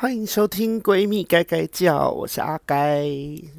[0.00, 3.04] 欢迎收听《闺蜜该该叫》，我是阿该。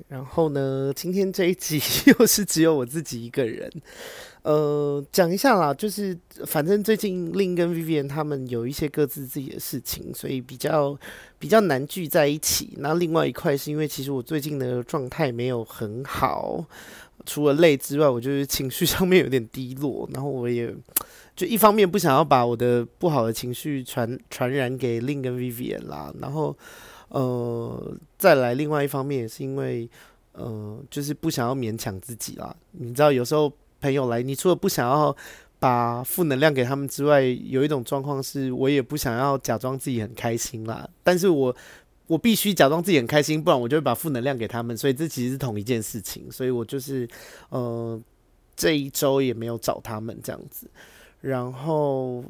[0.08, 3.70] 然后呢，今天这一集又是只有我自己一个人。
[4.44, 10.98] 呃，讲一下啦，就是反正最近 Lin 跟 Vivian 他们有一些各自自己的事情，所以比较
[11.38, 12.70] 比较难聚在一起。
[12.78, 16.64] 那另外一块是因为其实我最近的状态没有很好，
[17.26, 20.74] 除了累之外，我就是情绪上面有点低落，然后我也。
[21.40, 26.54] 就一方面不想要把我的不好的情绪传传染给 Lin 跟 Vivian 啦，然后
[27.08, 29.90] 呃再来另外一方面也是因为
[30.34, 32.54] 呃就是不想要勉强自己啦。
[32.72, 33.50] 你知道有时候
[33.80, 35.16] 朋友来，你除了不想要
[35.60, 40.86] 把负能量给他们之外，有一种状况是我也不想要假装自己很开心啦。
[41.06, 41.56] 但是我
[42.08, 44.76] 我必须假装自己很开心，不然我就会把负能量给他们。
[44.76, 46.30] 所以这其实是同一件事情。
[46.30, 47.08] 所以我就是
[47.48, 47.98] 呃
[48.58, 50.70] 这一周也没有找他们这样子。
[51.22, 52.24] 然后，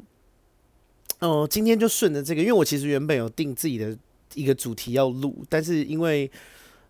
[1.20, 3.96] 哦，今天就顺着这个，因为我其实原本有定自己的
[4.34, 6.30] 一个主题要录，但是因为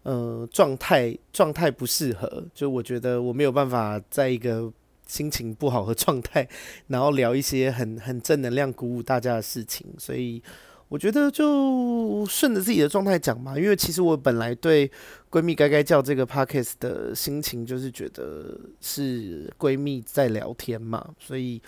[0.04, 4.72] 呃状态状态不适合，就我觉得我没有办法在一个
[5.06, 6.48] 心情不好的状态，
[6.86, 10.42] 然后聊一些很 很正能量、鼓舞大家的事情，所以
[10.88, 13.58] 我觉得就顺着自己的状态讲嘛。
[13.58, 14.90] 因为其实我本来对
[15.30, 21.60] 闺蜜该该叫这个 podcast 的心情，就是觉得是闺蜜在聊天嘛，所以。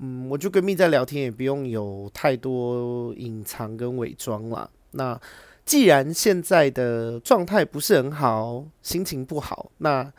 [0.00, 4.70] 嗯，我就闺蜜在聊天，也不用有太多隐藏跟伪装啦。
[4.92, 5.20] 那
[5.64, 10.12] 既然现在的状态不是很好，心情不好，那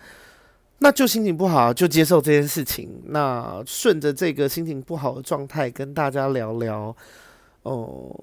[0.80, 2.90] 那就心情不好，就接受这件事情。
[3.06, 6.94] 那顺着这个心情不好的状态，跟大家聊聊
[7.64, 8.14] 哦，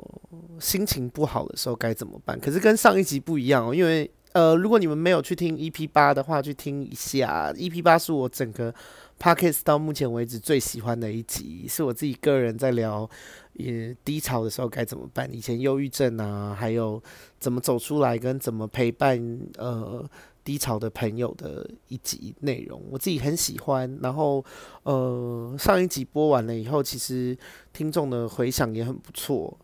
[0.61, 2.39] 心情不好的时候该怎么办？
[2.39, 8.75] 可是跟上一集不一样，因为呃，如果你们没有去听 EP 八的话，去听一下 EP 八是我整个。
[9.19, 13.09] Podcast 到目前为止最喜欢的一集，是我自己个人在聊，
[13.55, 17.03] 也低潮的时候该怎么办，以前忧郁症啊，还有
[17.39, 19.19] 怎么走出来，跟怎么陪伴
[19.57, 20.09] 呃
[20.45, 23.99] 低潮的朋友的一集内容，我自己很喜欢。
[24.03, 24.45] 然后
[24.83, 27.37] 呃上一集播完了以后，其实
[27.73, 29.57] 听众的回响也很不错，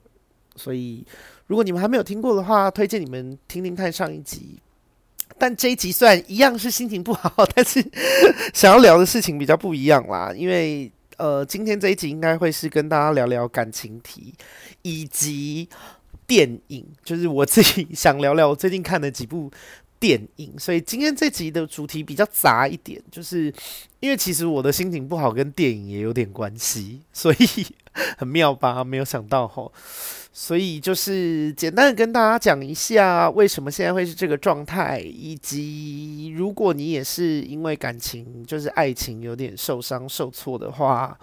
[0.56, 1.06] 所以
[1.47, 4.59] 如果你们还没有听过的话，推荐你们听听看上一集。
[5.38, 7.84] 但这一集虽然一样是心情不好， 但是
[8.54, 10.32] 想要聊的事情比较不一样啦。
[10.37, 14.34] 因为呃，今天这一集应该会是跟大家聊聊感情题
[14.82, 15.69] 以及
[16.26, 19.50] 电影，就是我自己想聊聊我最近看的几部
[20.00, 20.53] 电影。
[20.59, 23.53] 所以今天这集的主题比较杂一点，就是
[24.00, 27.66] 因为其实我的心情不好跟电影也有点关系，所以
[28.16, 28.82] 很妙吧？
[28.82, 29.72] 没有想到吼。
[30.34, 41.19] 所以就是简单的跟大家讲一下，为什么现在会是这个状态，以及如果你也是因为感情，就是爱情有点受伤、受挫的话，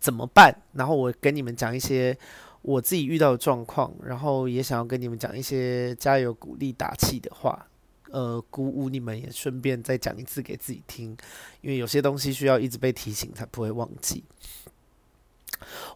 [0.00, 0.62] 怎么办？
[0.72, 2.16] 然后我跟你们讲一些
[2.62, 7.66] 我自己遇到的状况，然后也想要跟你们讲一些加油、鼓励、打气的话，
[8.10, 11.14] 呃，鼓舞你们，也顺便再讲一次给自己听，
[11.60, 14.24] 因为有些东西需要一直被提醒才不会忘记。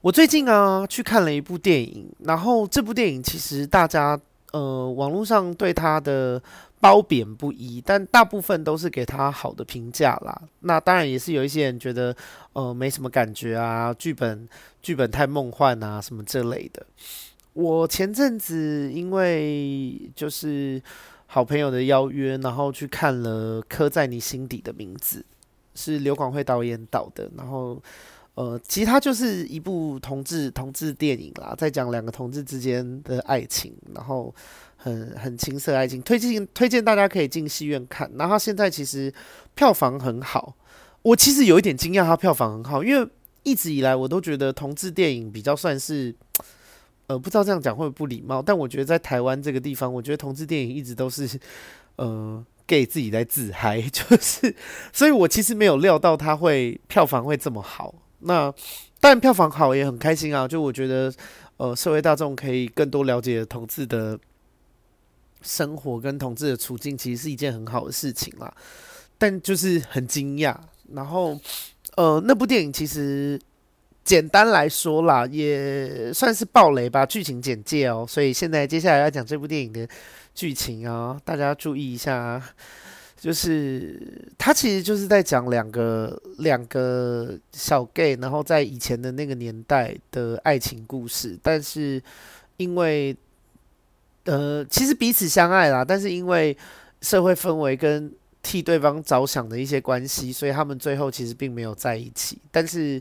[0.01, 4.19] 我最近啊去看了一部电影，然后这部电影其实大家
[4.53, 6.41] 呃网络上对它的
[6.81, 10.43] 褒贬不一，但大部分都是给它好的评价啦。
[10.61, 12.15] 那当然也是有一些人觉得
[12.53, 14.49] 呃没什么感觉啊，剧本
[14.83, 16.87] 剧本太梦幻啊什么这类的。
[17.55, 20.81] 我前阵子因为就是
[21.27, 25.21] 好朋友的邀约，然后去看了《刻在你心底的名字》，
[25.75, 27.83] 是刘广辉导演导的，然后。
[28.37, 34.33] 呃，其实它就是一部同志同志电影啦，在讲两个同志之间的爱情，然后
[34.77, 38.11] 很很青涩爱情，推荐推荐大家可以进戏院看。
[38.19, 39.11] 然后现在其实
[39.55, 40.55] 票房很好，
[41.01, 43.09] 我其实有一点惊讶，它票房很好，因为
[43.43, 46.15] 一直以来我都觉得同志电影比较算是，
[47.07, 51.27] 呃，不知道这样讲会不会不礼貌，但我觉得在台湾这个地方，我觉得同志电影一直都是
[51.97, 54.55] 呃 gay 自己在自嗨， 就是，
[54.93, 57.95] 所以我其实没有料到它会票房会这么好。
[58.27, 58.53] 那
[59.01, 60.49] 当然票房好也很开心啊！
[60.49, 61.13] 就我觉得，
[61.59, 64.19] 呃，社会大众可以更多了解同志的
[65.43, 68.53] 生活跟同志的处境，其实是一件很好的事情啦。
[69.17, 70.57] 但就是很惊讶，
[70.93, 71.39] 然后，
[71.97, 73.41] 呃，那部电影其实
[74.03, 78.05] 简单来说啦，也算是爆雷吧，剧情简介哦。
[78.09, 79.89] 所以现在接下来要讲这部电影的
[80.35, 82.51] 剧情啊，大家注意一下啊。
[83.17, 92.01] 就是他其实就是在讲两个两个小 gay，然后在以前的那个年代的爱情故事，但是
[92.59, 93.17] 因为
[94.25, 96.57] 呃其实彼此相爱啦，但是因为
[97.01, 102.39] 社会氛围跟替对方着想的一些关系，所以他们最后其实并没有在一起。
[102.51, 103.01] 但是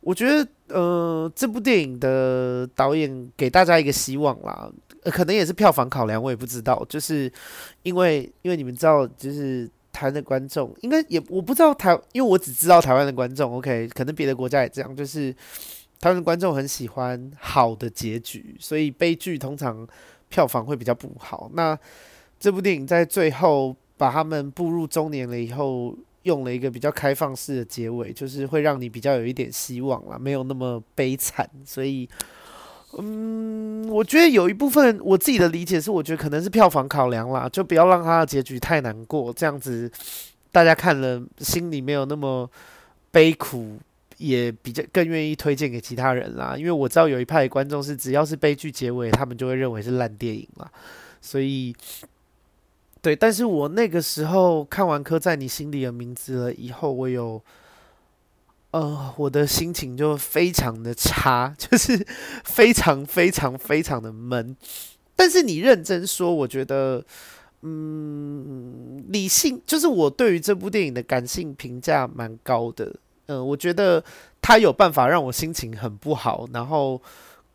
[0.00, 4.70] 我觉得呃，这部电影的导演给大家一个希望啦，
[5.04, 7.30] 可能也是票房考量，我也不知道，就是
[7.82, 15.32] 因为因为你们知道，就是台湾的观众应该也我不知道台，因为我只知道台湾的观众，OK，可能别的国家也这样，就是
[16.00, 19.86] 台湾的观众很喜欢好的结局，所以悲剧通常
[20.28, 21.50] 票房会比较不好。
[21.52, 21.78] 那
[22.38, 25.94] 这部电影在最后把他们步入中年了以后，
[26.24, 31.48] 用了一个比较开放式的结尾，就是会让你比较有一点希望啦，没有那么悲惨。
[31.64, 32.08] 所以，
[32.98, 39.90] 嗯，我觉得有一部分我自己的理解是，我觉得可能是票房考量啦，就不要让他的结局太难过，这样子
[40.52, 42.50] 大家看了心里没有那么
[43.10, 43.78] 悲苦，
[44.18, 46.54] 也比较更愿意推荐给其他人啦。
[46.56, 50.70] 因为我知道有一派观众是，只要是悲剧结尾，他们就会认为是烂电影啦，
[51.22, 51.74] 所以。
[53.02, 57.42] 对，但是我那个时候看完《刻在你心里的名字》了以后，我有，
[58.72, 62.06] 呃，我的心情就非常的差， 就是
[62.44, 64.54] 非常非常非常的闷。
[65.16, 67.02] 但是你认真说，我觉得，
[67.62, 72.84] 嗯，理性就是我对于这部电影的感性评价蛮高的。
[73.26, 74.04] 嗯、呃，我觉得
[74.42, 77.00] 他有办法让我心情很不好，然后。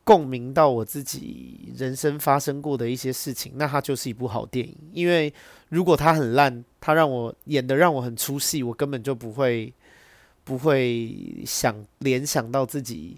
[0.05, 4.77] 共鸣到我自己人生发生过的一些事情，那它就是一部好电影。
[4.93, 5.33] 因为
[5.69, 9.73] 如果它很烂，它让我演得让我很出戏，我根本就不会
[10.43, 13.17] 不会想联想到自己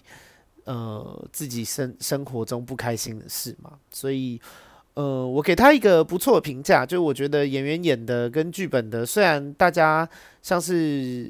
[0.63, 3.73] 呃自己生生活中不开心的事嘛。
[3.91, 4.39] 所以
[4.93, 10.07] 呃，我给他一个不错的评价，就我觉得演员演的跟剧本的，虽然大家
[10.41, 11.29] 像是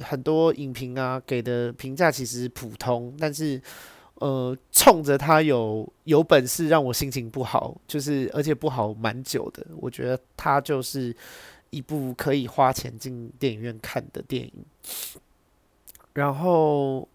[0.00, 3.60] 很多影评啊给的评价其实普通，但是。
[4.18, 9.66] 呃，冲着他有有本事让我心情不好，就是而且不好蛮久的。
[9.76, 11.14] 我觉得他就是
[11.68, 14.52] 一部可以花钱进电影院看的电影。
[16.14, 17.06] 然后，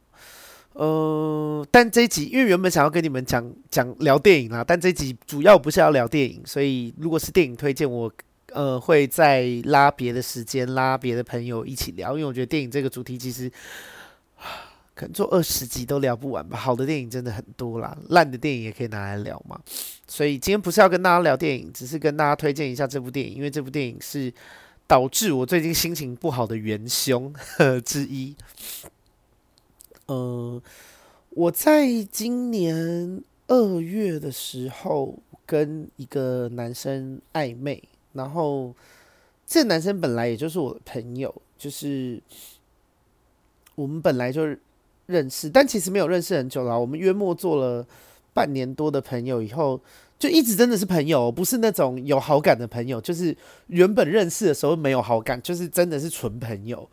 [0.74, 8.14] 呃，但这集因为原本想要跟你们讲讲聊电影啦，但这集主要不是要聊电影，所以如果是电影推荐，我
[8.54, 13.52] 呃会再拉别的时间，拉别的朋友一起聊，因为我觉得电影这个主题其实。
[15.02, 16.56] 可能做二十集都聊不完吧。
[16.56, 19.60] 好的电影真的很多啦，烂的电影也可以拿来聊嘛。
[20.08, 24.32] 所以今天不是要跟大家聊电影，只是跟大家推荐一下这部电影，因为这部电影是
[24.86, 27.34] 导致我最近心情不好的元凶
[27.84, 28.36] 之一。
[30.06, 30.62] 呃，
[31.32, 35.18] 我在今年二月的时候
[35.48, 37.82] 跟一个男生暧昧，
[38.14, 38.76] 然后
[39.48, 42.22] 这男生本来也就是我的朋友，就是
[43.74, 44.56] 我们本来就。
[45.12, 46.78] 认识，但其实没有认识很久啦。
[46.78, 47.86] 我们约莫做了
[48.34, 49.80] 半年多的朋友以后，
[50.18, 53.02] 就一直真的是朋友，不是那种有好感的朋友。
[53.02, 53.36] 就是
[53.68, 56.90] 原本认识的时候没有好感，就是真的是纯朋友。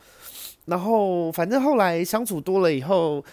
[0.65, 3.25] 然后反正后来相处多了以后，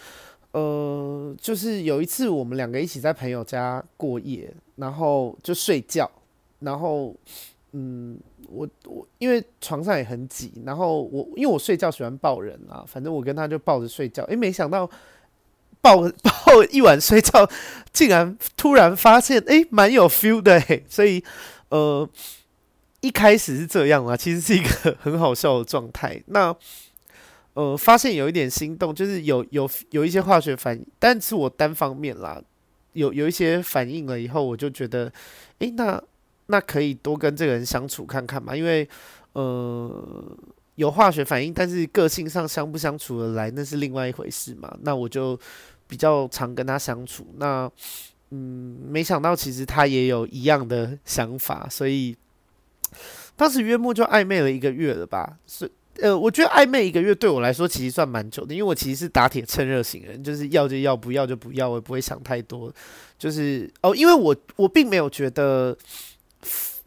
[0.51, 6.09] 呃，就是有一次我们两个一起在朋友家过夜，然后就睡觉，
[6.59, 7.15] 然后。
[7.77, 8.17] 嗯，
[8.47, 14.89] 我我因为床上也很挤，然后我因为我睡觉喜欢抱人啊，反正我跟他就抱着睡觉，诶，没想到
[15.81, 17.45] 抱 抱一晚睡觉，
[17.91, 20.57] 竟然突然发现诶，蛮有 feel 的，
[20.87, 21.21] 所以
[21.67, 22.09] 呃
[23.01, 26.23] 一开始是这样啊，其实是一个很好笑的状态。
[26.27, 26.55] 那
[27.55, 32.41] 呃发现有一点心动，就是有有有一些化学反应，但是我单方面啦，
[32.93, 35.11] 有有一些反应了以后，我就觉得
[35.59, 36.01] 诶，那。
[36.47, 38.87] 那可以多跟这个人相处看看嘛，因为
[39.33, 40.37] 呃
[40.75, 44.71] 有化学反应，但是个性上相不相处得来那是另外一回事嘛。
[44.81, 45.39] 那我就
[45.87, 47.25] 比较常跟他相处。
[47.37, 47.71] 那
[48.29, 52.15] 嗯，没想到其实他也有一样的想法，所以
[53.35, 55.37] 当时约莫就暧昧了一个月了吧。
[55.47, 55.71] 是
[56.01, 62.69] 呃，我觉得暧昧一个月对我来说其实算蛮久的，因为我其实是打铁趁热型人，就是要就要，不要就不要，我也不会想太多。
[63.17, 65.75] 就是哦，因为我我并没有觉得。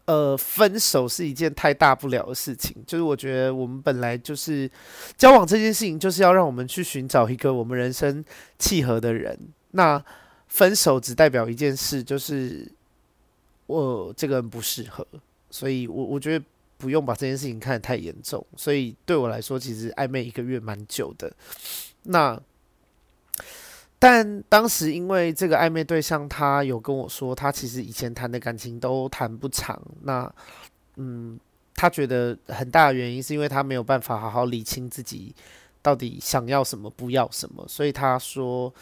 [0.07, 2.75] 呃，分手是一件太大不了的事情。
[2.87, 4.71] 就是我觉得我们本来就是
[5.17, 8.25] 交往这件事情，就是要让我们去寻找一个我们人生
[8.59, 9.39] 契合的人。
[9.73, 10.03] 那
[10.47, 12.67] 分手只代表一件事，就是
[13.67, 15.07] 我这个人不适合。
[15.51, 16.45] 所以我我觉得
[16.79, 18.45] 不用把这件事情看得太严重。
[18.57, 21.31] 所以对我来说，其实暧昧一个月蛮久的。
[22.05, 22.41] 那。
[24.01, 29.77] 但当时因为这个暧昧对象，他有跟我说，他其实以前谈的感情都谈不长。
[30.03, 30.33] 那，
[30.95, 31.39] 嗯，
[31.75, 35.35] 他觉得很大的原因是因为他没有办法好好理清自己
[35.83, 37.67] 到底想要什么，不要什么。
[37.67, 38.73] 所以他说，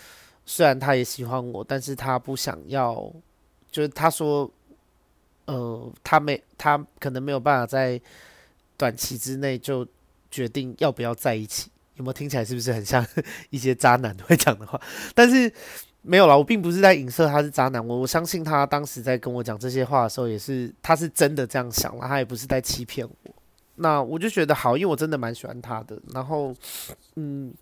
[0.45, 3.11] 虽然他也喜欢我，但是他不想要，
[3.71, 4.51] 就是他说，
[5.47, 7.99] 呃，他没，他可能没有办法在
[8.77, 9.87] 短期之内就
[10.31, 11.71] 决定要不要在一起。
[11.97, 13.05] 有没有听起来是不是很像
[13.51, 14.81] 一些渣男会讲的话？
[15.15, 15.53] 但是
[16.03, 17.85] 没有啦，我并不是在影射他是渣男。
[17.85, 23.35] 我我相信他当时在跟我讲这些话的时候，也是他是真的这样想了，他也不是在欺骗我。
[23.77, 26.01] 那我就觉得好，因为我真的蛮喜欢他的。
[26.15, 26.55] 然后，
[27.17, 27.53] 嗯，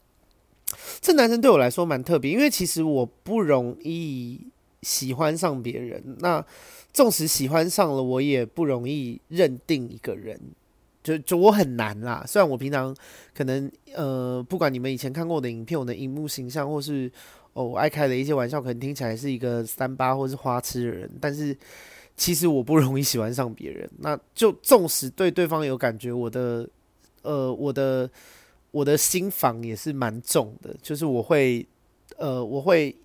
[1.00, 4.46] 这男生对我来说蛮特别，因为其实我不容易
[4.82, 6.16] 喜欢上别人。
[6.20, 6.44] 那
[6.92, 10.38] 纵使喜欢上了，我也不容易认定一个人。
[11.04, 12.96] 就就我很难啦，虽然我平常
[13.34, 17.12] 可能呃，不管你们以前看过我的影片，我的荧幕形象，或是
[17.52, 21.54] 哦，我爱开的一些玩笑，可能听起来是一个三八或是花痴的人，但是
[22.16, 23.86] 其实我不容易喜欢上别人。
[23.98, 26.66] 那就纵使对对方有感觉，我的
[27.20, 28.10] 呃，我的
[28.70, 31.66] 我的心防也是蛮重的，就是我会
[32.16, 32.96] 呃，我会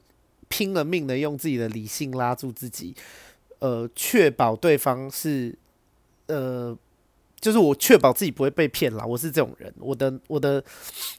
[0.48, 2.96] 拼了命的用自己的理性拉住自己，
[3.60, 5.54] 呃，确保对方是
[6.28, 6.78] 呃。
[7.40, 10.62] 就是我确保自己不会被骗啦，我是这种人，我的我的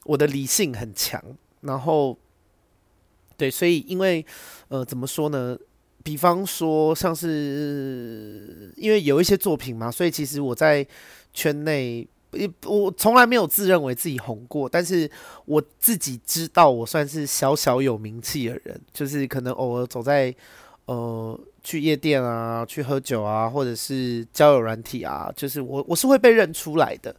[0.05, 1.23] 我的理性很强，
[1.63, 2.17] 然后
[3.39, 4.25] 对，所以因为
[4.69, 5.57] 呃怎么说呢？
[6.03, 10.87] 比方说像是因为有一些作品嘛，所以其实我在
[11.33, 12.07] 圈内，
[12.67, 15.11] 我从来没有自认为自己红过，但是
[15.47, 20.35] 我自己知道我算是小小有名气的人，就是可能偶尔走在
[20.85, 21.41] 呃。
[21.63, 27.15] 去夜店啊，去喝酒啊，或者是交友软体啊，就是我我是会被认出来的。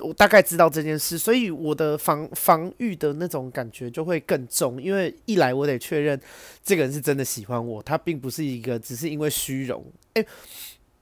[0.00, 4.80] 我大概知道这件事，所以我的防防御的那种感觉就会更重。
[4.82, 6.20] 因为一来我得确认
[6.62, 9.84] 这个人是真的喜欢我，他并不是一个只是因为虚荣。
[10.14, 10.26] 诶。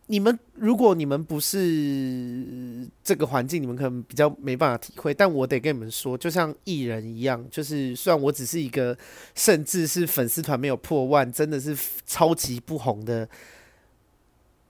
[0.07, 5.15] 你们如果你们不是这个环境，你们可能比较没办法体会。
[5.15, 8.95] 但我得跟你们说，就像艺人一样，就是虽然我只是一个，
[9.35, 13.27] 甚至是粉丝团没有破万，真的是超级不红的、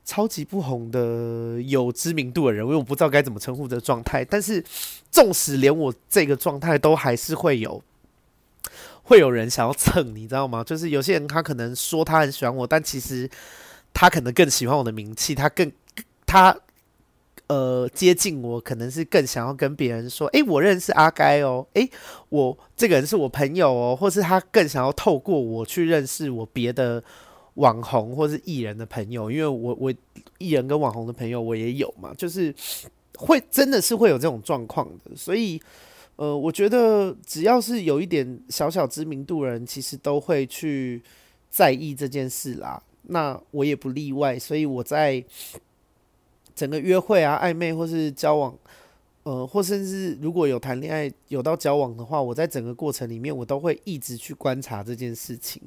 [0.04, 4.24] 超级不红的有知名度的人，因为我不知道该怎么称呼这状态。
[4.24, 4.62] 但是，
[5.10, 7.82] 纵使连我这个状态，都还是会有
[9.02, 10.62] 会有人想要蹭，你知道吗？
[10.62, 13.28] 就是有些人他可能说他很喜欢我，但其实。
[13.94, 15.72] 他可能更喜欢我的名气，他更
[16.26, 16.54] 他
[17.46, 21.88] 呃接近我，可能是更想要跟别人说，诶，我认识阿该哦，诶，
[22.28, 27.02] 我这个人是我朋友哦，或是他更想要透过我去认识我别的
[27.54, 29.94] 网红或是艺人的朋友，因为我我
[30.38, 32.52] 艺人跟网红的朋友我也有嘛，就是
[33.16, 35.62] 会真的是会有这种状况的，所以
[36.16, 41.00] 呃，我觉得只要是有一点小小知名度的人，其实都会去
[41.48, 42.82] 在意这件事啦。
[43.06, 45.22] 那我也不例外，所以我在
[46.54, 48.56] 整个约会啊、暧昧或是交往，
[49.24, 55.60] 呃，或甚至如果有谈恋爱有到交往的话，我在整个过程里面，我都会一直去观察这件事情。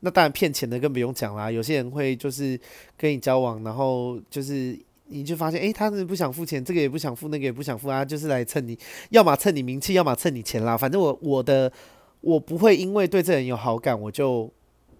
[0.00, 2.58] 那当然骗钱的更不用讲啦，有些人会就是
[2.96, 10.76] 跟你交往，然后就是你就发现，诶，他是不想付钱，这个也不想付，那个也不想付啊，就是来蹭你，要么蹭你名气，要么蹭你钱啦。
[10.76, 11.72] 反正我我的
[12.20, 14.50] 我不会因为对这人有好感，我就。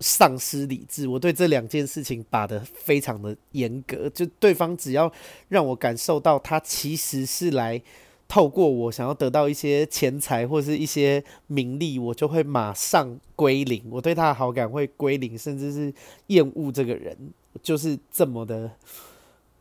[0.01, 4.09] 丧失理智，我对这两件事情把得非常的严格。
[4.11, 5.13] 就对方只要
[5.49, 7.81] 让我感受到他其实是来
[8.27, 13.85] 透过我想要得到一些钱财或是一些名利，我就会马上归零。
[13.91, 15.93] 我对他的好感会归零，甚至是
[16.29, 17.15] 厌恶这个人，
[17.63, 18.71] 就是这么的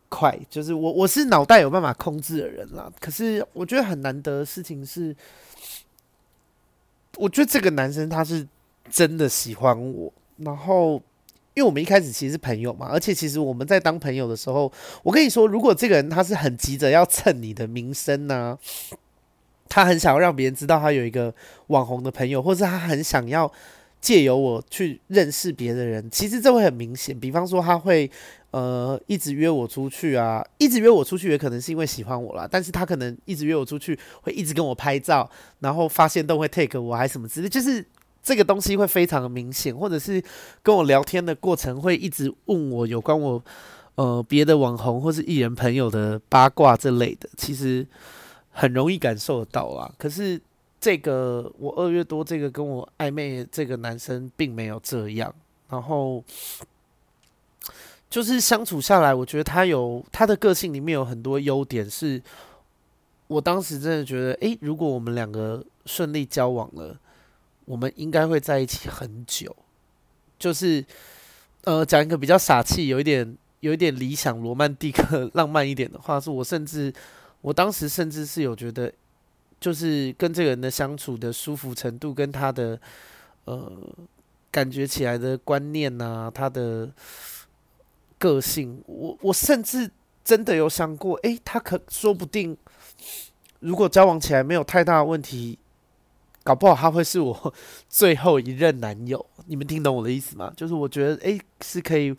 [0.07, 0.39] 快。
[0.49, 2.89] 就是我我是脑袋有办法控制的人啦。
[3.01, 5.13] 可是我觉得很难得的事情是，
[7.17, 8.47] 我觉得这个男生他是
[8.89, 10.13] 真的喜欢我。
[10.41, 10.93] 然后，
[11.53, 14.71] 因为我们一开始其实是朋友嘛，而且其实我们在当朋友的时候，
[15.03, 18.57] 我跟你说，如果这个人他是很急着要蹭你的名声呢，
[19.67, 21.33] 他很想要让别人知道他有一个
[21.67, 23.51] 网红的朋友，或是他很想要
[23.99, 27.19] 借由我去认识别的人，其实这会很明显。
[27.19, 28.09] 比方说，他会
[28.51, 32.47] 呃一直约我出去啊，一直约我出去，也可能是因为喜欢我啦。
[32.49, 35.29] 但是他可能一直约我出去，会一直跟我拍照，
[35.59, 37.85] 然后发现都会 take 我，还什么之类，就是。
[38.21, 40.21] 这个东西会非常的明显，或者是
[40.61, 43.41] 跟我聊天的过程会一直问我有关我
[43.95, 47.87] 呃别的网红或是艺人朋友的八卦这类的，其实
[48.51, 49.91] 很容易感受得到啊。
[49.97, 50.39] 可是
[50.79, 55.33] 这个我二月多这个跟我暧昧这个男生并没有这样，
[55.69, 56.23] 然后
[58.09, 62.21] 就是相处下来，我觉得他有他的个性里面有很多优点，是
[63.27, 66.95] 我当时真的觉得，诶，如果我们两个顺利交往了。
[67.69, 69.55] 我们应该会在一起很久，
[70.39, 70.83] 就是，
[71.65, 76.91] 呃，讲一个比较傻气、有一点、有一点理想、罗曼蒂克、浪漫一点的话，是我甚至，
[77.41, 78.91] 我当时甚至是有觉得，
[79.59, 82.81] 就是跟这个人的相处的舒服程度，跟他的，
[83.45, 83.71] 呃，
[84.49, 86.89] 感觉起来的观念呐、他的
[88.17, 89.91] 个性，我我甚至
[90.23, 92.57] 真的有想过，诶，他可说不定。
[93.59, 95.59] 如果交往起来没有太大问题，
[96.49, 97.53] 搞不好他会是我
[97.87, 99.23] 最后一任男友。
[99.45, 100.51] 你们听懂我的意思吗？
[100.57, 102.15] 就是我觉得，诶、是可以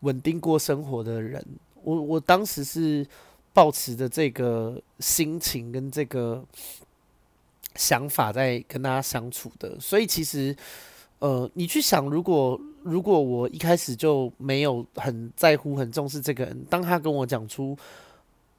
[0.00, 1.44] 稳定过生活的人。
[1.82, 3.06] 我我当时是
[3.52, 6.42] 抱持着这个心情跟这个
[7.74, 9.78] 想法在跟大家相处的。
[9.78, 10.56] 所以其实，
[11.18, 17.76] 呃，你去想，如果如果我一开始就没有很在乎、很重视这个人，当他跟我讲出，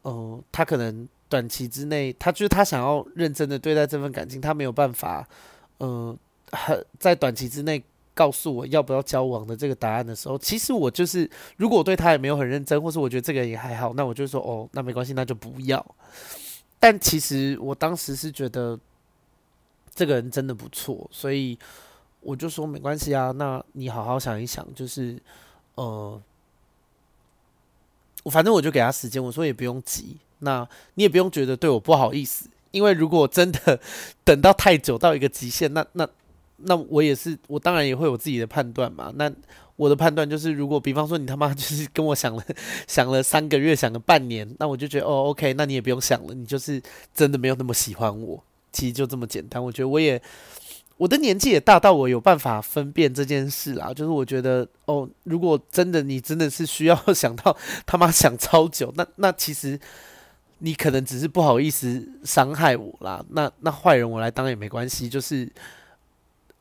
[0.03, 1.09] 呃，他可能。
[1.27, 5.27] 短期之内，他就是他想要认真的对待这份感情，他没有办法，
[5.79, 6.17] 嗯、
[6.51, 15.83] 很在短期之内告诉我要不要交往的这个答案的时候，其实我就是，如果我对他也没有很认真，或是我觉得这个人也还好，那我就说哦，那没关系，那就不要。
[16.79, 18.79] 但其实我当时是觉得
[19.93, 21.57] 这个人真的不错，所以
[22.21, 25.19] 我就说没关系啊，那你好好想一想，就是，
[25.73, 26.21] 呃，
[28.23, 30.17] 我反正我就给他时间，我说也不用急。
[30.45, 33.77] 那你也不用觉得对我不好意思，因为如果真的
[34.23, 36.07] 等到太久到一个极限，那那
[36.57, 39.11] 那我也是，我当然也会有自己的判断嘛。
[39.15, 39.29] 那
[39.75, 42.41] 我的判断就是，如果比方说你他妈就是跟我想了
[42.87, 46.81] 想了三个月，想了半年，那我就觉得哦，OK，那你也不用想了，你就是
[47.13, 49.61] 真的没有那么喜欢我，其实就这么简单。
[49.61, 50.21] 我觉得我也。
[50.97, 57.53] 我的年纪也大到我有办法分辨这件事啦，就是我觉得哦，如果真的你真的是需要想到
[57.85, 59.77] 他妈想超久，那那其实
[60.59, 65.51] 你可能只是不好意思伤害我啦，那那坏人我来当也没关系，就是嗯、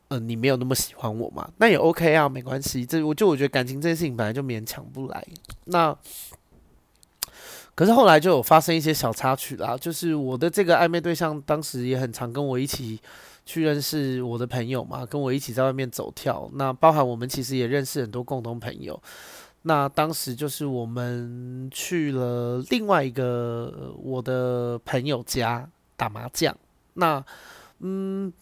[0.09, 5.27] 呃，你没有那么喜欢我嘛，那也 OK 啊，没关系，这我就我觉得感情这件事情本来就勉强不来，
[5.65, 5.97] 那
[7.75, 13.01] 可是后来就有发生一些小插曲啦，就是我的这个暧昧对象当时也很常跟我一起。
[13.47, 16.51] 去认识我的朋友嘛，跟我一起在外面走跳。
[16.55, 18.99] 那包含我们其实也认识很多共同朋友。
[19.67, 26.55] 那当时就是我们去了另外一个我的朋友家打麻将。
[26.95, 27.25] 那
[27.81, 28.33] 嗯，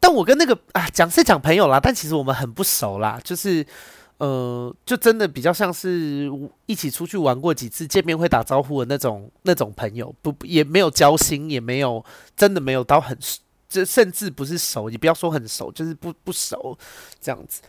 [0.00, 3.20] 但我跟那个啊讲是讲朋友啦，但其实我们很不熟啦。
[3.22, 3.64] 就是
[4.18, 6.30] 呃，就真的比较像是
[6.66, 12.04] 一起出去玩过几次，见面会打招呼的那种那种朋友，不也没有交心，也没有
[12.36, 13.40] 真的没有到很熟。
[13.68, 16.78] 这甚至不是熟，你不要说很熟，就是不不熟
[17.20, 17.62] 这样子，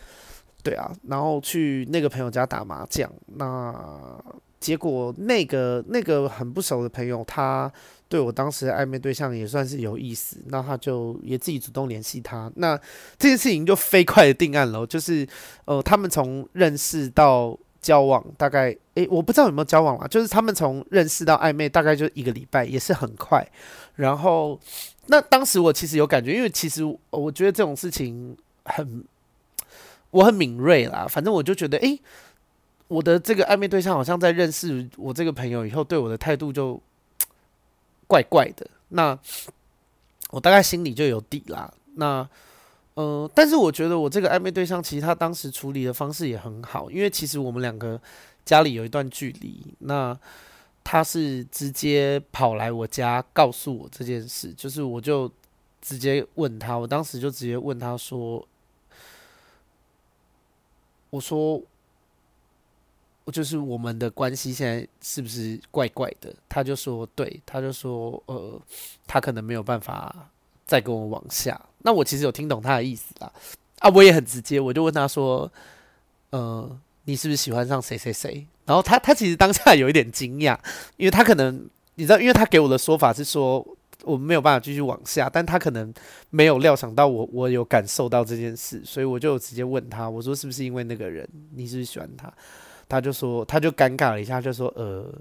[0.68, 0.92] 对啊。
[1.08, 3.74] 然后去那个朋友家打麻将，那
[4.60, 7.72] 结果那个那个很不熟的朋友，他
[8.10, 12.78] 对我当时的暧昧对象也算是有意思，那他就也自己主动联系他，那
[13.18, 15.26] 这件事情就飞快的定案了，就是
[15.64, 23.48] 呃，他们从认识到交往大概，诶，我不知道有没有交往啊，就是他们从认识到暧昧大概就一个礼拜，也是很快，
[23.96, 24.60] 然后。
[25.10, 29.06] 那当时我其实有感觉，因为其实我觉得这种事情很，
[30.12, 31.06] 我很敏锐啦。
[31.08, 32.00] 反正我就觉得，诶，
[32.88, 36.82] 我的这个暧昧对象好像在认识我这个朋友以后，对我的态度就
[38.08, 38.67] 怪怪的。
[38.89, 39.17] 那
[40.32, 41.74] 我大概心里就有底啦。
[41.96, 42.28] 那，
[42.96, 48.00] 呃，但是我觉得我这个暧昧对象其实他当时处理的方式也很好，因为其实我们两个
[48.46, 49.62] 家里有一段距离。
[49.80, 50.17] 那
[50.84, 55.30] 他是直接跑来我家告诉我这件事，就是我就
[55.82, 58.46] 直接问他，我当时就直接问他说
[61.10, 61.62] ：“我说，
[63.24, 68.60] 我就是我们的关系现在是不是怪怪的？”他就说：“对。”他就说：“呃，
[69.06, 70.30] 他可能没有办法
[70.65, 73.32] 再跟我往下。”那我其实有听懂他的意思啦，
[73.80, 75.50] 啊，我也很直接，我就问他说
[76.32, 80.58] ：“呃，你是不是喜欢上谁谁谁？”然后他他其实当下有一点惊讶，
[80.98, 83.65] 因为他可能你知道，因为他给我的说法是说
[84.04, 85.94] 我没有办法继续往下，但他可能
[86.30, 92.32] 没有料想到我我有感受到这件事，所以我就直接问他，我说是不是因为那个人，你是不是喜欢他？
[92.88, 95.12] 他就说他就尴尬了一下，就说呃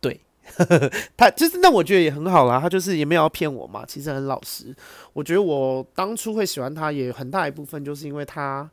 [0.00, 0.20] 对，
[1.16, 4.74] 他就是那我觉得也很好啦，他就是也没有要骗我嘛，其实很老实。
[5.12, 8.70] 我觉得我当初会喜欢他也很大一部分就是因为他，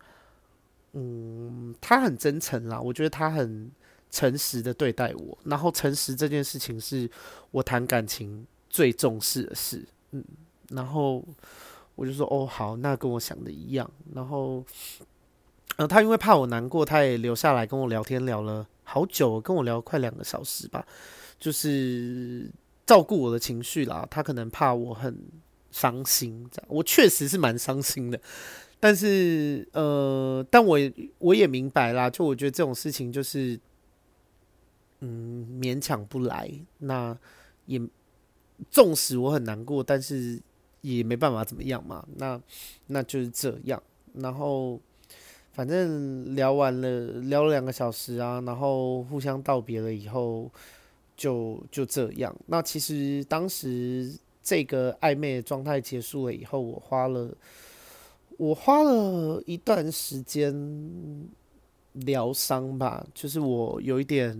[0.94, 3.72] 嗯，他很真诚啦，我觉得他很。
[4.16, 7.10] 诚实的对待我，然后诚实这件事情是
[7.50, 10.24] 我谈感情最重视的事，嗯，
[10.70, 11.24] 然后
[11.94, 14.66] 我就说哦好，那跟我想的一样，然后，
[15.76, 20.84] 呃，他因为怕我难过，他也留下来跟我聊天，聊了好久，跟我聊快两个小时吧，
[21.38, 22.50] 就是
[22.84, 24.08] 照顾我的情绪啦。
[24.10, 25.16] 他可能怕我很
[25.70, 28.20] 伤心，这样，我确实是蛮伤心的，
[28.80, 30.80] 但是呃，但我
[31.20, 33.60] 我也明白啦，就我觉得这种事情就是。
[35.06, 37.14] 嗯，勉强不来，那
[37.66, 37.78] 也
[38.69, 40.39] 纵使我很难过，但是
[40.82, 42.06] 也没办法怎么样嘛。
[42.17, 42.41] 那
[42.88, 43.82] 那就是这样。
[44.13, 44.80] 然后
[45.52, 50.52] 反正聊完了，聊了两个小时啊，然后互相道别了以后，
[51.15, 52.36] 就就这样。
[52.47, 57.36] 那其实当时这个暧昧的状态结束了以后，我花了
[58.38, 60.54] 我花了一段时间
[61.93, 64.38] 疗伤吧，就是我有一点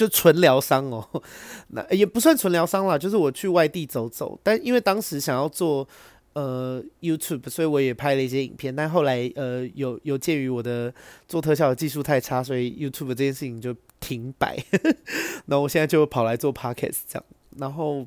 [0.00, 1.06] 就纯疗伤哦，
[1.68, 5.86] 那也不算纯疗伤啦，就是我去外地走走，但因为当时想要做。
[6.32, 10.94] 呃，YouTube，所以我也拍了一些影片，但后来呃，有有鉴于我的
[11.26, 14.56] 做特效的技术太差，所以 YouTube 这件事情就停摆。
[15.46, 17.24] 那我现在就跑来做 Podcast 这样，
[17.58, 18.06] 然后，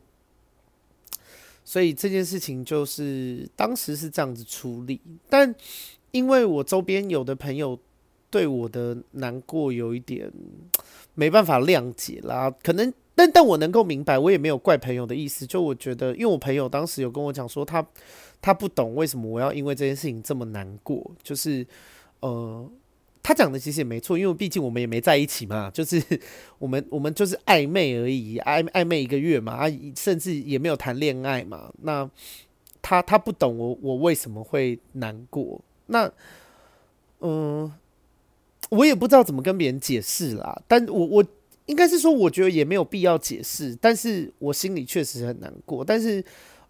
[1.65, 5.53] 所以这件事情就是当时是这样子处理，但
[6.12, 7.77] 因为我周边有的朋友
[8.34, 10.32] 对我的难过有一点
[11.13, 12.91] 没办法谅解啦，可能。
[13.15, 15.46] 但但我能够明白，我也没有怪朋友的意思。
[15.46, 17.86] 就我觉得，因为我朋友当时有跟我讲说，他
[18.41, 21.12] 他不懂为什么我要因为这件事情这么难过。
[21.22, 21.63] 就是
[22.22, 22.67] 呃，
[23.22, 26.02] 他讲的其实也没错，因为毕竟我们也没在一起嘛，就是
[26.58, 31.72] 我们我们就是暧昧而已，暧暧昧一个月嘛，啊，甚至也没有谈恋爱嘛。
[31.84, 32.10] 那
[32.82, 35.62] 他他不懂我我为什么会难过。
[35.86, 36.12] 那
[37.19, 37.72] 嗯、
[38.74, 40.62] 我也不知道怎么跟别人解释啦。
[40.68, 41.26] 但我我。
[41.66, 45.82] 应该是说，我觉得也没有必要解释，但是我心里确实很难过。
[45.82, 46.22] 但是，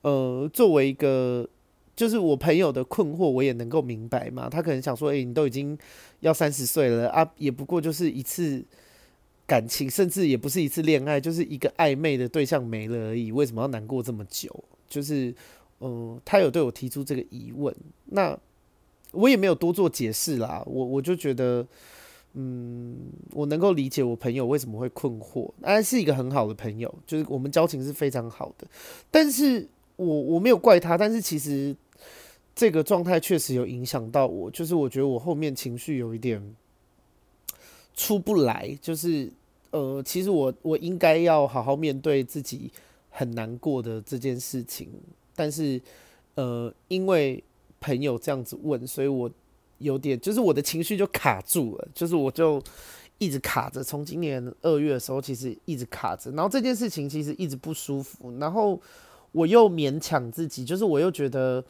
[0.01, 1.49] 呃，作为一个
[1.95, 4.47] 就是我朋友的困惑，我也能够明白嘛。
[4.47, 5.75] 他可能想说，诶，你都已经
[6.19, 8.63] 要三十岁了啊，也不过就是一次
[9.47, 14.63] 感情，甚至也不是一次恋爱，就是一个暧昧的对象没了而已，为什么要难过这么久？
[14.87, 15.33] 就是，
[15.79, 18.37] 呃，他有对我提出这个疑问，那
[19.09, 20.61] 我也没有多做解释啦。
[20.67, 21.65] 我我就觉得。
[22.35, 22.97] 嗯，
[23.31, 28.65] 我能够理解我朋友为什么会困惑，他是一个很好的朋友，就是我们交情是非常好的。
[29.11, 29.67] 但是
[29.97, 31.75] 我我没有怪他，但是其实
[32.55, 36.41] 这个状态确实有影响到我，就是我觉得我后面情绪有一点
[37.93, 39.31] 出不来，就是
[39.69, 42.71] 呃，其实我我应该要好好面对自己
[43.11, 44.89] 很难过的这件事情，
[45.35, 45.79] 但是
[46.33, 47.43] 呃，因为
[47.79, 49.29] 朋友这样子问，所以我。
[49.83, 52.63] 有点，就是我的情绪就卡住了，就是我就
[53.17, 53.83] 一直卡着。
[53.83, 56.31] 从今年二月的时候，其实一直卡着。
[56.31, 58.79] 然后这件事情其实一直不舒服，然后
[59.33, 61.63] 我又勉强自己，就是我又觉得，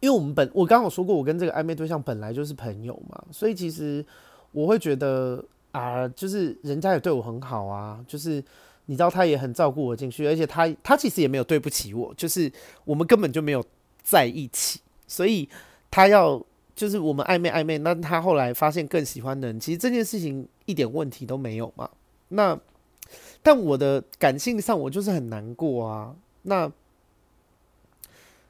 [0.00, 4.04] 因为我们本我刚刚有说过，我跟这个暧昧对象本来就是朋友嘛，所以其实
[4.52, 8.42] 我会觉得啊，就是人家也对我很好啊，就是
[8.84, 12.52] 你知道他也很照顾我进去，而且他他其实也没有对不起我，就是
[12.84, 13.64] 我们根本就没有
[14.02, 15.48] 在一起，所以
[15.90, 16.44] 他要。
[16.76, 21.90] 就是我们暧昧暧昧，那他后来发现更喜欢的人，其实这件事情一点问题都没有嘛。
[22.28, 22.56] 那
[23.42, 26.14] 但我的感性上，我就是很难过啊。
[26.42, 26.70] 那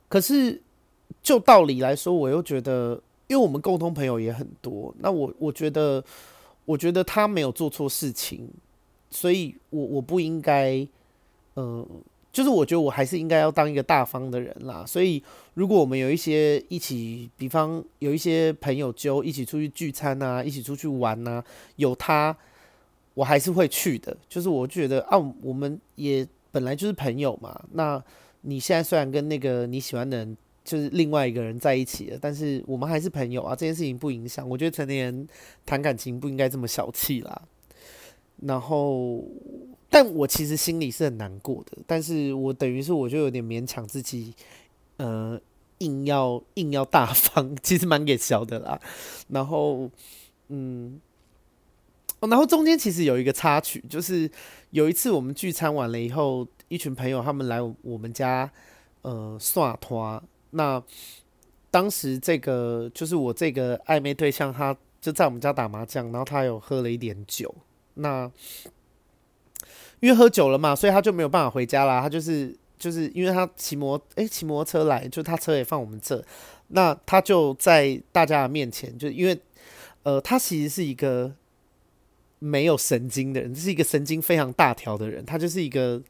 [0.09, 0.61] 可是
[1.23, 6.03] 就道理来说，我又觉得，因为我们共同朋友也很多，那我我觉得，
[6.65, 8.49] 我觉得他没有做错事情，
[9.11, 10.87] 所以我我不应该，
[11.55, 11.87] 嗯、
[12.37, 15.23] 就是我觉得我还是应该要当一个大方的人啦，所以
[15.55, 21.43] 如果我们有一些一起，比方有一些朋友揪一起出去聚餐啊，一起出去玩啊，
[21.77, 22.37] 有他，
[23.15, 24.15] 我还是会去的。
[24.29, 27.59] 就是我觉得啊，我们也本来就是朋友嘛。
[27.73, 28.05] 那
[28.43, 34.47] 你现在虽然跟那个你喜欢的人就是另外一个人在一起了，但是我们还是朋友啊，这件事情不影响。
[34.47, 35.27] 我觉得成年人
[35.65, 37.43] 谈感情不应该这么小气啦。
[38.43, 39.25] 然后。
[39.89, 44.35] 但我其实心里是很难过的，但是我等于是我就有点勉强自己，
[44.97, 45.41] 呃，
[45.79, 48.79] 硬要硬要大方，其实蛮给小的啦。
[49.29, 49.89] 然后，
[50.49, 51.01] 嗯，
[52.21, 54.29] 然后中间其实有一个插曲，就是
[54.71, 58.51] 有一次我们聚餐完了以后，一群朋友他们来我们家，
[59.03, 60.23] 呃，耍拖。
[60.51, 60.83] 那
[61.71, 67.55] 当时这个就是我这个暧昧对象，他就在我们家打麻将，然后他有喝了一点酒，
[67.95, 68.31] 那。
[70.01, 72.01] 因为喝酒了嘛，所以他就没有办法回家啦。
[72.01, 76.23] 他就是就是因为他骑摩诶骑摩托车来，就他车也放我们这，
[76.69, 79.39] 那他就在大家的面前，就因为
[80.03, 81.33] 呃他其实是一个
[82.39, 85.25] 没有神经的人，是一个神经非常大条的人。
[85.25, 86.01] 他就是一个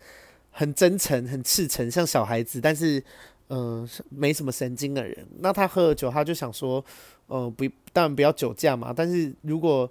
[0.51, 3.03] 很真诚、很赤诚，像小孩子，但是
[3.46, 5.25] 呃没什么神经的人。
[5.38, 6.85] 那他喝了酒，他就想说，
[7.29, 8.92] 呃不，当然不要酒驾嘛。
[8.94, 9.90] 但是如果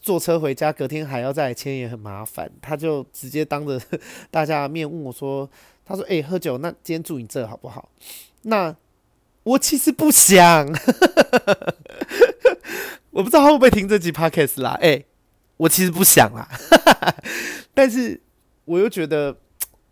[0.00, 2.50] 坐车回家，隔天还要再签也很麻烦。
[2.60, 3.80] 他就直接当着
[4.30, 5.48] 大家的面问我说
[5.84, 7.90] ：“他说，哎、喝酒，那今天住你这好不好？”
[8.42, 8.74] 那
[9.42, 10.66] 我其实不想，
[13.10, 14.78] 我不知道他会不会听这集 podcast 啦。
[14.80, 15.04] 哎、
[15.56, 16.48] 我其实不想啦，
[17.74, 18.20] 但是
[18.64, 19.36] 我又觉得，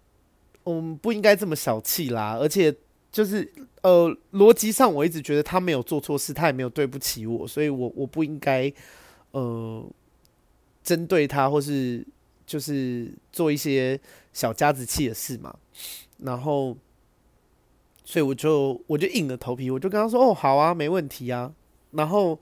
[0.65, 2.37] 我们不应该这么小气啦。
[2.41, 2.75] 而且
[3.13, 8.73] 就是呃，逻辑上我一直觉得他没有做错事，他也没有对不起我，所以我我不应该。
[9.33, 9.85] 呃，
[10.83, 12.05] 针对他，或是
[12.45, 13.99] 就是做一些
[14.33, 15.55] 小家子气的事嘛，
[16.19, 16.77] 然后，
[18.05, 21.53] 所以我就我就硬着头皮，我就跟他说：“哦，好啊，没问题啊。”
[21.93, 22.37] 然后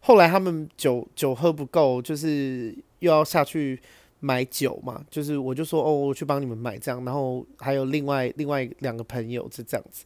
[0.00, 3.78] 后来他们酒酒喝不够，就是又要下去
[4.20, 10.04] 买酒嘛，就是我就说：“哦，我去帮你们买这样。”然后还有另外另外两个朋友是这样子，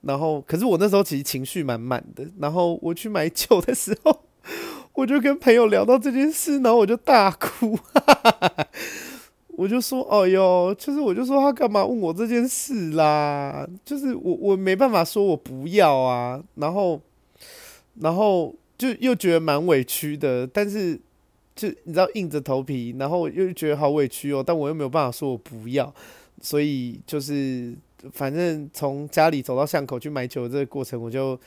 [0.00, 4.24] 然后可是我那时候其实情绪满满的，然后我去买酒的时候。
[4.94, 7.78] 我就跟朋友聊到这件事，然后我就大哭，
[9.56, 13.66] 我就说：“哦哟，就是我就说他干嘛问我这件事啦？
[13.84, 17.00] 就是我我没办法说我不要啊，然后
[18.00, 20.98] 然后就又觉得蛮委屈的，但是
[21.54, 25.92] 就你知道硬着头皮，然后又觉得好委屈哦，但我又没有办法说我不要，
[26.40, 27.74] 所以就是
[28.12, 31.38] 反正从家里走到巷口去买酒这个过程，我就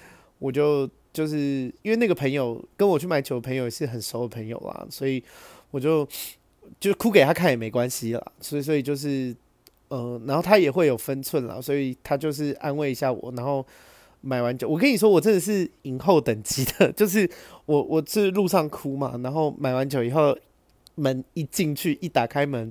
[0.45, 5.23] 我就。”就是因为那个朋友跟我去买酒的朋友也是很熟的朋友啦，所以
[5.71, 6.05] 我就
[6.77, 8.21] 就哭给他看也没关系啦。
[8.41, 9.33] 所以所以就是
[9.87, 13.65] 呃，然后他也会有分寸啦，所以他就是安慰一下我，然后
[14.19, 17.29] 买完酒，我跟你说，我真的是影后等级的， 就是
[17.65, 20.37] 我我是路上哭嘛，然后买完酒以后，
[20.95, 22.69] 门一进去一打开门，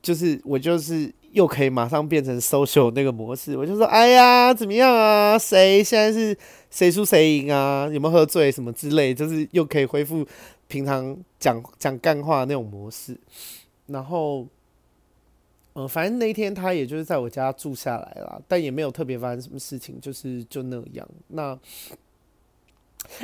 [0.00, 1.12] 就是我就是。
[1.36, 5.38] 又可以马上变成 social 那个模式，我就说，哎呀，怎么样啊？
[5.38, 6.34] 谁现在是
[6.70, 7.86] 谁输谁赢啊？
[7.92, 9.12] 有没有喝醉什么之类？
[9.12, 10.26] 就是又可以恢复
[10.66, 13.14] 平常讲讲干话那种模式。
[13.88, 14.46] 然后，
[15.74, 21.06] 呃，反正那一天他也就是在我家住下来了，但也没有特别发生什么事情，就是就那样。
[21.28, 21.58] 那，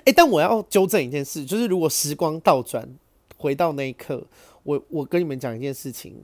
[0.04, 2.86] 哎、但我要纠正一件事，就是如果时光倒转
[3.38, 4.22] 回到那一刻，
[4.64, 6.14] 我我跟你们讲一件事情。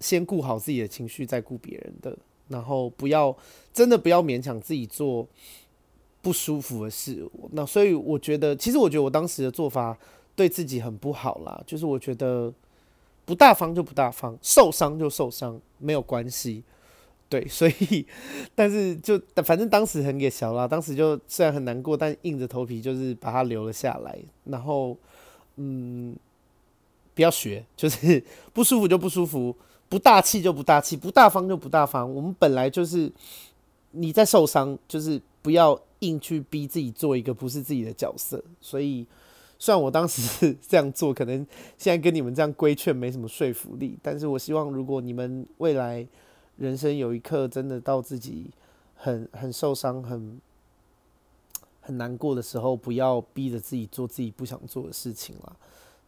[0.00, 2.16] 先顾好自己的情绪，再顾别人的，
[2.48, 3.36] 然后不要
[3.72, 5.26] 真的不要勉强自己做
[6.20, 7.28] 不舒服的事。
[7.52, 9.96] 那所以我觉得，其实我觉得我当时的做法
[10.36, 11.62] 对自己很不好啦。
[11.66, 12.52] 就是我觉得
[13.24, 16.62] 不大方就不大方，受伤就受伤，没有关系。
[17.28, 18.06] 对，所以
[18.54, 24.16] 但是就反正当时很给小啦，当时就虽然很难过，但硬着头皮就是把它留了下来。
[24.44, 24.96] 然后
[25.56, 26.14] 嗯，
[27.14, 29.56] 不要学，就是 不舒服就不舒服。
[29.94, 32.12] 不大气就不大气，不大方就不大方。
[32.12, 33.08] 我们本来就是
[33.92, 38.42] 你在受伤，就是不要硬去逼自己做一个不是自己的角色。
[38.60, 39.06] 所以，
[39.56, 41.46] 虽然我当时这样做，可能
[41.78, 46.04] 现在跟你们这样规劝没什么说服力，但是我希望如果你们未来
[46.56, 48.50] 人生有一刻真的到自己
[48.96, 50.40] 很 很受伤、很
[51.80, 55.56] 很难过的时候，不要逼着自己做自己不想做的事情了。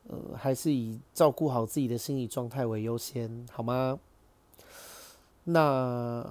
[0.08, 3.98] 呃，还是以照顾好自己的心理状态为优先，好吗？
[5.44, 6.24] 那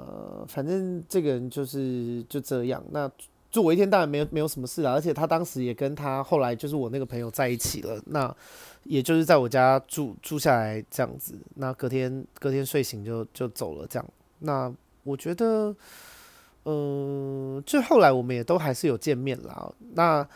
[0.47, 2.83] 反正这个人就是就这样。
[2.91, 3.09] 那
[3.49, 8.01] 住我一天当然没有没有什么事了，而且他当时也跟他后来就是我那个朋友在一起了。
[8.07, 8.33] 那
[8.83, 11.33] 也就是在我家住住下来这样子。
[11.55, 14.05] 那隔天隔天睡醒就就走了这样。
[14.39, 15.75] 那我觉得，
[16.63, 19.71] 嗯、呃，就后来我们也都还是有见面啦。
[19.93, 20.27] 那。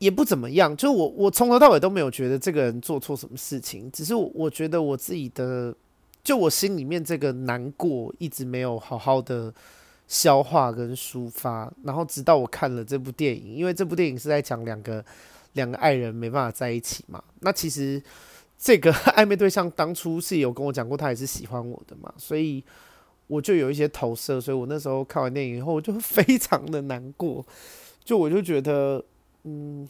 [0.00, 5.74] 也不怎么样，就我我从头到尾都没有觉得这个人做错什么事情，只是我，觉得我自己的，
[6.24, 9.52] 就我心里面这个难过一直没有好好的
[10.08, 15.04] 消化跟抒发，然后直到我看了这部电影，因为这部电影是在讲两个
[15.52, 18.02] 两个爱人没办法在一起嘛，那其实
[18.58, 22.64] 这个 暧昧对象当初是有跟我讲过，他也是喜欢我的嘛，所以
[23.26, 27.44] 我就有一些投射，所以我那时候看完电影以后，我就非常的难过，
[28.02, 29.04] 就我就觉得。
[29.44, 29.88] 嗯，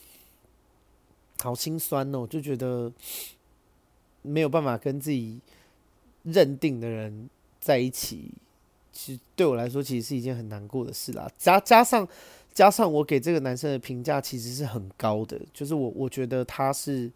[1.42, 2.92] 好心酸哦，就觉得
[4.22, 5.40] 没有办法跟自己
[6.22, 8.30] 认定的人在一起，
[8.92, 11.28] 其实对我来说，其实是一件很难过的事啦。
[11.36, 12.06] 加加上
[12.54, 17.10] 加上我给这个男生的评价其实是很高的，就是我我觉得他是，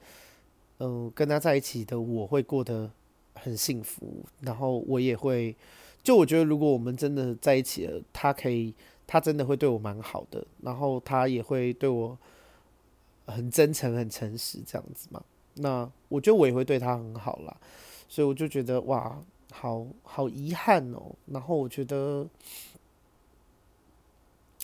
[0.79, 2.91] 嗯、跟他在一起的我会过得
[3.35, 5.55] 很幸福，然后我也会，
[6.03, 8.75] 就我觉得如果我们真的在一起了，他可以。
[9.07, 12.19] 他真的会对我蛮好的，然后他也会对我
[13.27, 15.23] 很真诚、很诚实这样子嘛。
[15.55, 17.57] 那我觉得我也会对他很好啦，
[18.09, 21.15] 所以我就觉得哇，好好遗憾哦。
[21.27, 22.27] 然后我觉得，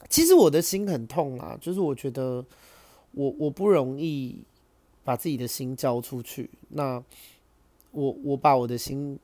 [0.08, 2.44] 其实我的心很痛啊，就是我觉得
[3.12, 4.42] 我我不容易
[5.04, 6.50] 把自己的心交出去。
[6.70, 7.02] 那
[7.92, 9.18] 我我把我的心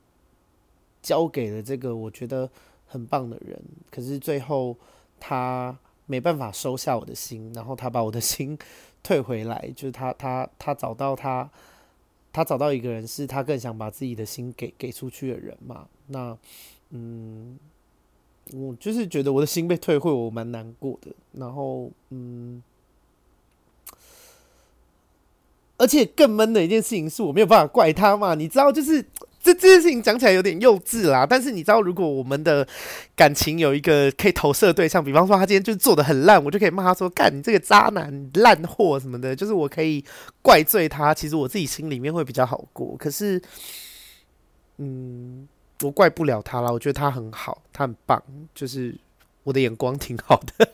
[1.02, 2.48] 交给了这个我觉得
[2.86, 4.76] 很棒的人，可是最后。
[5.18, 5.76] 他
[6.06, 8.56] 没办法收下我的心，然后他把我的心
[9.02, 11.48] 退回来，就是他他他找到他，
[12.32, 15.86] 他找到一个人，是他更想把自己的心给给出去的人嘛？
[16.08, 16.36] 那
[16.90, 17.58] 嗯，
[18.52, 21.10] 我就是觉得我的心被退回，我蛮难过的。
[21.32, 22.62] 然后嗯，
[25.76, 29.04] 而且更闷的一件事情是我没有办法怪他嘛，你知道，就是
[29.46, 31.24] 这这件事情讲起来有点幼稚啦。
[31.24, 32.66] 但是你知道，如果我们的
[33.14, 40.04] 感情有一个可以投射对象，比方说他今天就做的很烂，我就可以骂他说：“干你这个渣男、烂货什么的。”就是我可以
[40.42, 42.96] 怪罪他，其实我自己心里面会比较好过。
[42.98, 43.40] 可是，
[44.78, 45.46] 嗯，
[45.82, 48.20] 我怪不了他啦，我觉得他很好，他很棒，
[48.54, 48.94] 就是
[49.44, 50.68] 我的眼光挺好的。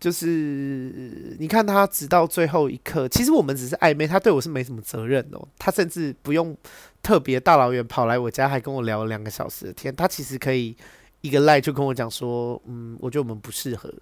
[0.00, 5.48] 就是你看他直到最后一刻，其实我们只是暧昧，他对我是没什么责任哦。
[5.58, 6.56] 他甚至不用
[7.02, 9.94] 特别大老远跑来我家，还跟我聊了两个小时的天。
[9.94, 10.76] 他其实可以
[11.20, 13.92] 一个赖就跟我讲说，嗯，我觉得我们不适合。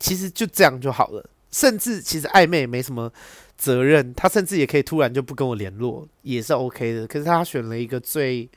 [0.00, 1.24] 其实就这样就好了。
[1.52, 3.08] 甚至其实暧昧也没什么
[3.56, 7.06] 责任，他甚至也可以突然就不跟我联络，也是 OK 的。
[7.06, 8.50] 可是他选了一个最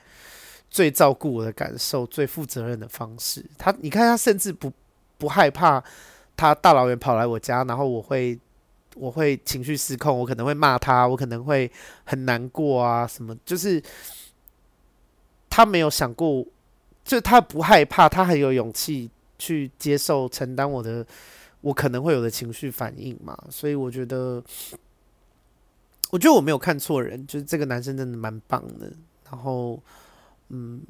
[0.71, 3.45] 最照顾我的感受、最负责任的方式。
[3.55, 4.73] 他你看，他甚至不
[5.19, 5.83] 不害怕。
[6.39, 8.39] 他大老远跑来我家，然后我会，
[8.95, 11.69] 我会情绪失控，我可能会骂他，我可能会
[12.06, 13.84] 很难过啊，什么，就是
[15.49, 16.45] 他没有想过，
[17.04, 21.06] 就他不害怕，他很有勇气去接受承担我的，
[21.60, 24.41] 我可能会有的情绪反应嘛，所以我觉得，
[26.12, 28.89] 我觉得我没有看错人，就是这个男生真的蛮棒的，
[29.30, 29.78] 然后，
[30.47, 30.82] 嗯，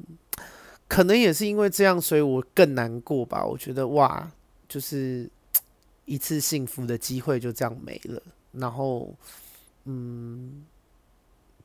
[0.86, 4.30] 可能也是因为这样，所以我更难过吧，我觉得哇，
[4.68, 5.28] 就是。
[6.10, 8.20] 一次幸福的机会就这样没了，
[8.50, 9.14] 然后，
[9.84, 10.66] 嗯，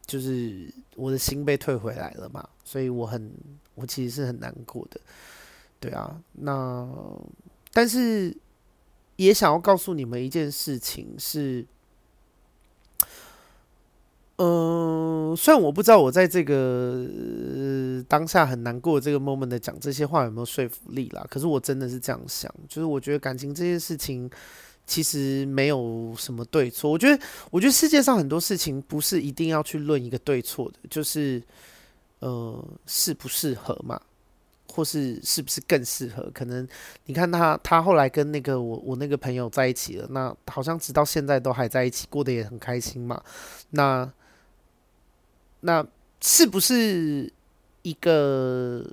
[0.05, 3.31] 就是我的心被退回来了嘛，所以我很，
[3.73, 5.01] 我其实是很难过的，
[5.79, 6.87] 对啊，那
[7.73, 8.37] 但是
[9.15, 11.65] 也想要告诉你们一件事情是。
[14.37, 17.05] 嗯、虽然我不知道我在这个、
[18.05, 24.29] 当下很难过这个 moment 的讲这些话有没有说服力啦，可是我真的是这样想，就是我觉得感情这件事情
[24.85, 26.91] 其实没有什么对错。
[26.91, 31.41] 我觉得，我觉得世界上很多事情不是一定要去论一个对错的，就是
[32.19, 33.97] 呃适不适合嘛，
[34.73, 36.29] 或是是不是更适合？
[36.33, 36.67] 可能
[37.05, 43.23] 你看他，他后来跟那个我我那个朋友在一起了，那好像直到现在都还在一起，过得也很开心嘛，
[43.69, 44.11] 那。
[45.65, 45.83] 那
[46.21, 47.31] 是不是
[47.81, 48.85] 一个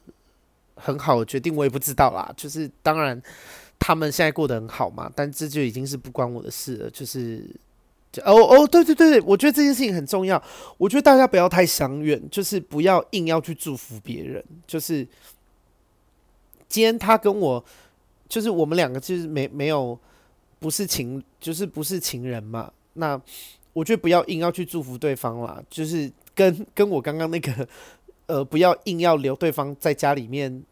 [0.75, 1.55] 很好的决定？
[1.55, 2.33] 我也不知道啦。
[2.35, 3.23] 就是当然，
[3.79, 6.91] 他们现在过得很好嘛，但这就已经是不关我的事了。
[6.91, 7.45] 就是，
[8.25, 10.43] 哦哦，对对对，我觉得这件事情很重要。
[10.79, 14.43] 我觉得大家不要太想远，就是不要硬要去祝福别人。
[14.67, 15.07] 就是
[16.69, 17.63] 今天他跟我，
[18.31, 19.99] 就是我们两个就是没没有
[20.59, 22.73] 不是情，就是不是情人嘛。
[22.95, 23.21] 那
[23.75, 26.11] 我觉得不要硬要去祝福对方啦，就是。
[26.35, 27.69] 跟跟我刚刚那个，
[28.27, 30.63] 呃，不要硬要留对方在家里面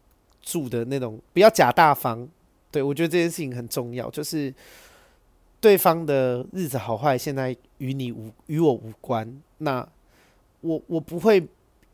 [0.41, 2.27] 住的那种，不要假大方。
[2.71, 4.53] 对，我觉得这件事情很重要，就是
[5.59, 9.41] 对方的日子好坏，现在与你无与我无关。
[9.57, 9.85] 那
[10.61, 11.45] 我我不会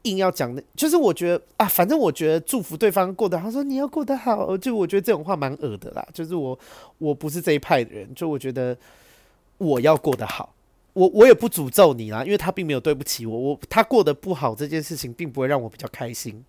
[0.03, 6.07] 硬要讲的，就是我觉得啊，反正我觉得祝福对方过得好，说你要过得好，就我觉得这种话蛮恶的啦。
[6.13, 6.57] 就是我
[6.99, 8.77] 我不是这一派的人，就我觉得
[9.57, 10.53] 我要过得好。
[10.97, 16.43] 我我也不诅咒你啦，因为他并没有对不起我，我他过得不好这件事情并不会让我比较开心，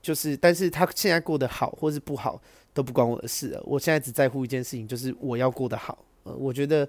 [0.00, 2.40] 就是但是他现在过得好或是不好
[2.72, 5.98] 都不关我的事，我现在只在乎一件事情，就是我要过得好。
[6.22, 6.88] 呃，我觉得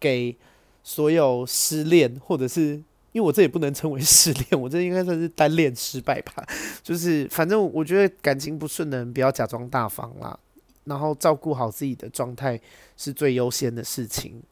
[0.00, 0.36] 给
[0.82, 2.70] 所有失恋或者是
[3.12, 6.44] 因为我这也不能称为失恋， 我这应该算是单恋失败吧，
[6.82, 10.36] 就是反正我觉得感情不顺的人不要假装大方啦，
[10.84, 12.60] 然后照顾好自己的状态
[12.96, 14.42] 是最优先的事情。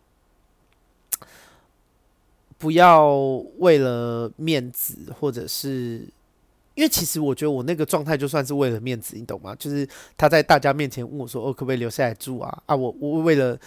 [2.58, 3.08] 不要
[3.58, 6.08] 为了面子，或者是
[6.74, 9.54] 因为其实我觉得我那个状态就算是为了面子，你懂吗？
[9.56, 13.58] 就是他在大家面前问我说：“哦，可不可以留下来住啊？”啊，我我为了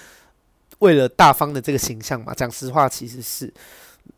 [0.80, 3.54] 为了大方的这个形象嘛，讲实话，其实是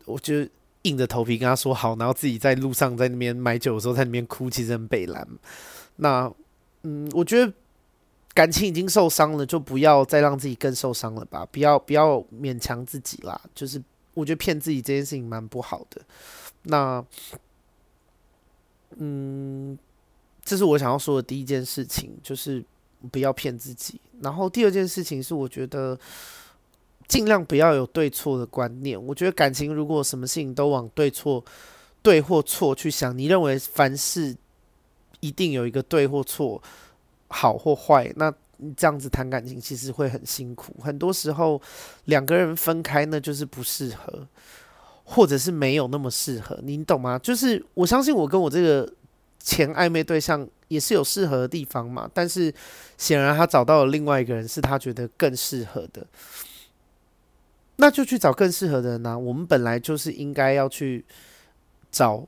[0.06, 0.46] 我就
[0.82, 5.26] 硬着头皮跟他说好，然后自己在路上在那边买酒的时候在那边哭，其实很北烂。
[5.96, 6.32] 那
[6.82, 7.52] 嗯，我觉得
[8.32, 11.46] 感情已经受伤了，就不要再让自己更受伤了吧？
[11.52, 13.82] 不要不要勉强自己啦，就是。
[14.14, 16.00] 我觉得骗自己这件事情蛮不好的。
[16.64, 17.04] 那，
[18.96, 19.78] 嗯，
[20.44, 22.64] 这是我想要说的第一件事情，就是
[23.10, 24.00] 不要骗自己。
[24.20, 25.98] 然后第二件事情是，我觉得
[27.08, 29.02] 尽量不要有对错的观念。
[29.06, 31.44] 我觉得感情如果什么事情都往对错、
[32.02, 34.36] 对或错去想，你认为凡事
[35.20, 36.62] 一定有一个对或错，
[37.28, 38.32] 好或坏，那。
[38.76, 41.60] 这样子谈感情其实会很辛苦，很多时候
[42.06, 44.26] 两个人分开呢，就是不适合，
[45.04, 47.18] 或者是没有那么适合，你懂吗？
[47.18, 48.90] 就是我相信我跟我这个
[49.38, 52.52] 前暧昧对象也是有适合的地方嘛，但是
[52.96, 56.06] 显然他找到了另外一个人，是他觉得更适合的。
[57.76, 59.18] 那就去找更适合的人啊。
[59.18, 61.04] 我们本来就是应该要去
[61.90, 62.24] 找，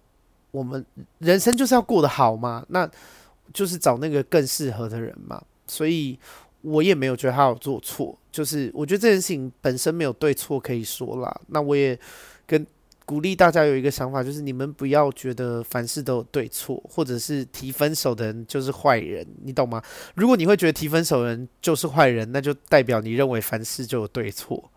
[0.51, 0.85] 我们
[1.19, 2.91] 人生就是要过得好嘛，那
[3.53, 5.41] 就是找那个更适合的人嘛。
[5.75, 6.19] 所以
[6.63, 11.41] 我也没有觉得他有做错，就是我觉得这件事情本身没有对错可以说啦。
[11.49, 11.99] 那我也
[12.47, 12.65] 跟。
[13.07, 19.83] 鼓励大家有一个想法，就是你们不要觉得凡事都有对错，或者是提分手的人就是坏人，你懂吗？
[20.15, 24.71] 如果你会觉得提分手的人就是坏人，那就代表你认为凡事就有对错。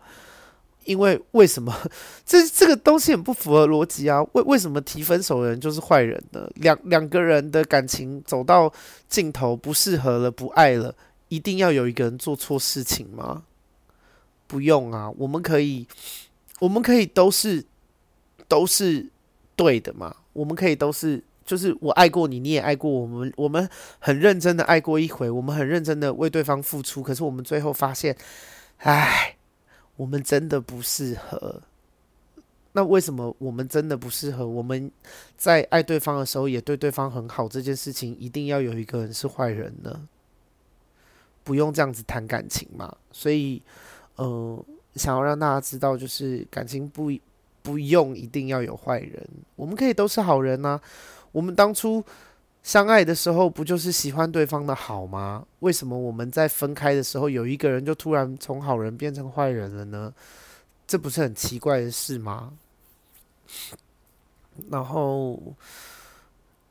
[0.88, 1.72] 因为为什么
[2.24, 4.22] 这这个东西很不符合逻辑啊？
[4.32, 6.48] 为为什么提分手的人就是坏人呢？
[6.56, 8.72] 两两个人的感情走到
[9.08, 10.94] 尽头不适合了，不爱了，
[11.28, 13.44] 一定要有一个人做错事情吗？
[14.46, 15.86] 不用啊，我们可以，
[16.60, 17.64] 我们可以都是。
[18.48, 19.06] 都是
[19.56, 20.16] 对的嘛？
[20.32, 23.68] 我们可以都是，就是我爱过你，你也爱过我们，我们
[23.98, 28.16] 很认真的爱过一回，我们很认真的为对方付出，可是我们最后发现，
[28.78, 29.36] 唉，
[29.98, 31.60] 我们真的不适合。
[32.72, 34.46] 那为什么我们真的不适合？
[34.46, 34.90] 我们
[35.36, 40.08] 在爱对方的时候也对对方很好，这件事情一定要有一个人是坏人呢？
[41.44, 42.96] 不用这样子谈感情嘛？
[43.12, 43.60] 所以，
[44.16, 47.12] 呃，想要让大家知道，就是感情不。
[47.60, 50.80] 不用一定要有坏人，我们可以都是好人呐。
[51.32, 52.02] 我们当初
[52.62, 55.46] 相爱的时候，不就是喜欢对方的好吗？
[55.60, 60.12] 为什么我们在分开的时候，有一个人就突然从好人变成坏人了呢？
[60.86, 62.52] 这不是很奇怪的事吗？
[64.70, 65.40] 然后，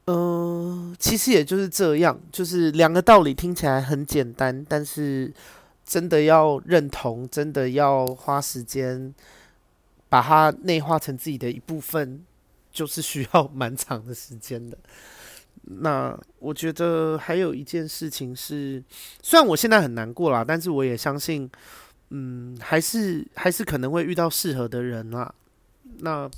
[0.05, 5.33] 嗯、其实也就是这样，就是两个道理听起来很简单，但是
[5.85, 9.13] 真的要认同，真的要花时间。
[10.09, 12.25] 把它内化成自己的一部分，
[12.71, 14.77] 就是需要 蛮长的时间的。
[15.69, 18.83] 那我觉得还有一件事情是，
[19.21, 21.49] 虽然我现在很难过啦，但是我也相信，
[22.09, 25.33] 嗯，还是还是可能会遇到适合的人啦。
[25.99, 26.29] 那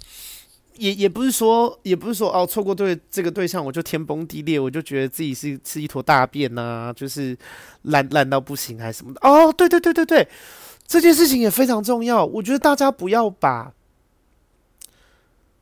[0.78, 7.38] 也也不是说，也不是说哦，错过对这个对象我就天崩地裂，我就觉得自己是是一坨大便呐、啊，就是
[7.84, 9.20] 烂烂到不行还是什么的。
[9.22, 10.28] 哦，对对对对对。
[10.88, 13.72] 这件事情也非常重要，我觉得大家不要把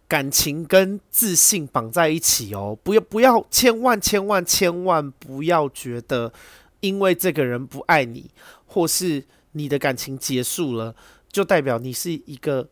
[0.08, 6.32] 感情跟自信绑在一起哦，不要不要，千万千万千万不要觉得，
[6.80, 8.32] 因为这个人不爱你，
[8.66, 10.96] 或是你的感情结束了，
[11.32, 12.70] 就代表你是一个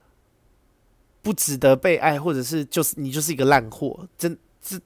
[1.22, 4.80] 不值得被爱，或者是就是你就是一个烂货，真这。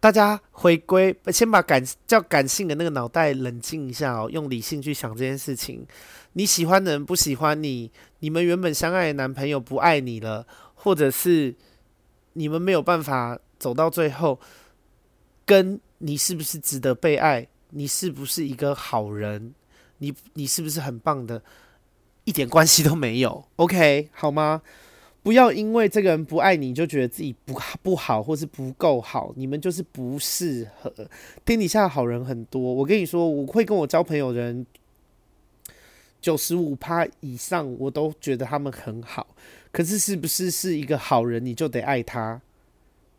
[0.00, 5.86] 大家回归，先把感叫感性的那个脑袋冷静一下哦，用理性去想这件事情。
[6.32, 7.88] 你喜欢的人不喜欢你，
[8.18, 10.44] 你们原本相爱的男朋友不爱你了，
[10.82, 11.54] 或者是
[12.32, 14.40] 你们没有办法走到最后，
[15.46, 19.54] 跟你是不是值得被爱，你是不是一个好人，
[19.98, 21.40] 你你是不是很棒的，
[22.24, 23.44] 一点关系都没有。
[23.56, 24.62] OK，好吗？
[25.22, 29.32] 不要因为这个人不爱你，就觉得自己不不好，或是不够好。
[29.36, 30.92] 你们就是不适合。
[31.44, 34.66] 天底下好人很多，我跟你说，我会跟我交朋友的人，
[36.20, 39.28] 九十五趴以上，我都觉得他们很好。
[39.72, 42.40] 可是，是不是是一个好人，你就得爱他？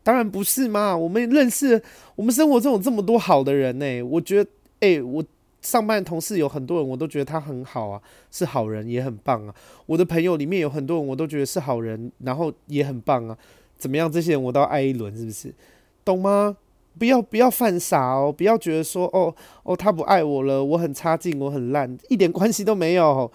[0.03, 0.95] 当然不是嘛。
[0.95, 1.81] 我们认识，
[2.15, 4.49] 我们生活中有这么多好的人呢、我觉得，
[4.79, 5.23] 哎、我。
[5.63, 9.55] 上班同事有很多人，我都觉得他很好啊，是好人，也很棒啊。
[9.85, 13.37] 我的朋友里面有很多人，我都觉得是好人，然后也很棒啊。
[13.77, 14.11] 怎么样？
[14.11, 15.55] 这些人我都要爱一轮，是不是？
[16.03, 16.57] 懂吗？
[16.99, 19.33] 不要不要犯傻哦，不要觉得说哦
[19.63, 23.31] 哦他不爱我了，我很差劲，我很烂，一点关系都没有。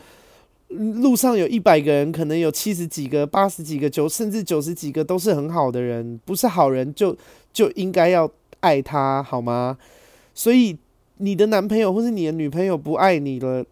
[0.68, 7.16] 路上有一百个人，可能有七十几个、八十几个、九甚至九十几个都是很好的人，不是好人就
[7.52, 9.78] 就应该要爱他，好吗？
[10.34, 10.78] 所以。
[11.20, 13.66] 你的男朋友或是你的女朋友不爱你了，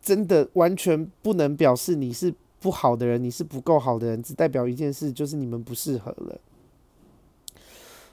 [0.00, 6.40] 真的完全不能表示你是不好的人，你是不够好的人，只代表一件事，就是你们不适合了。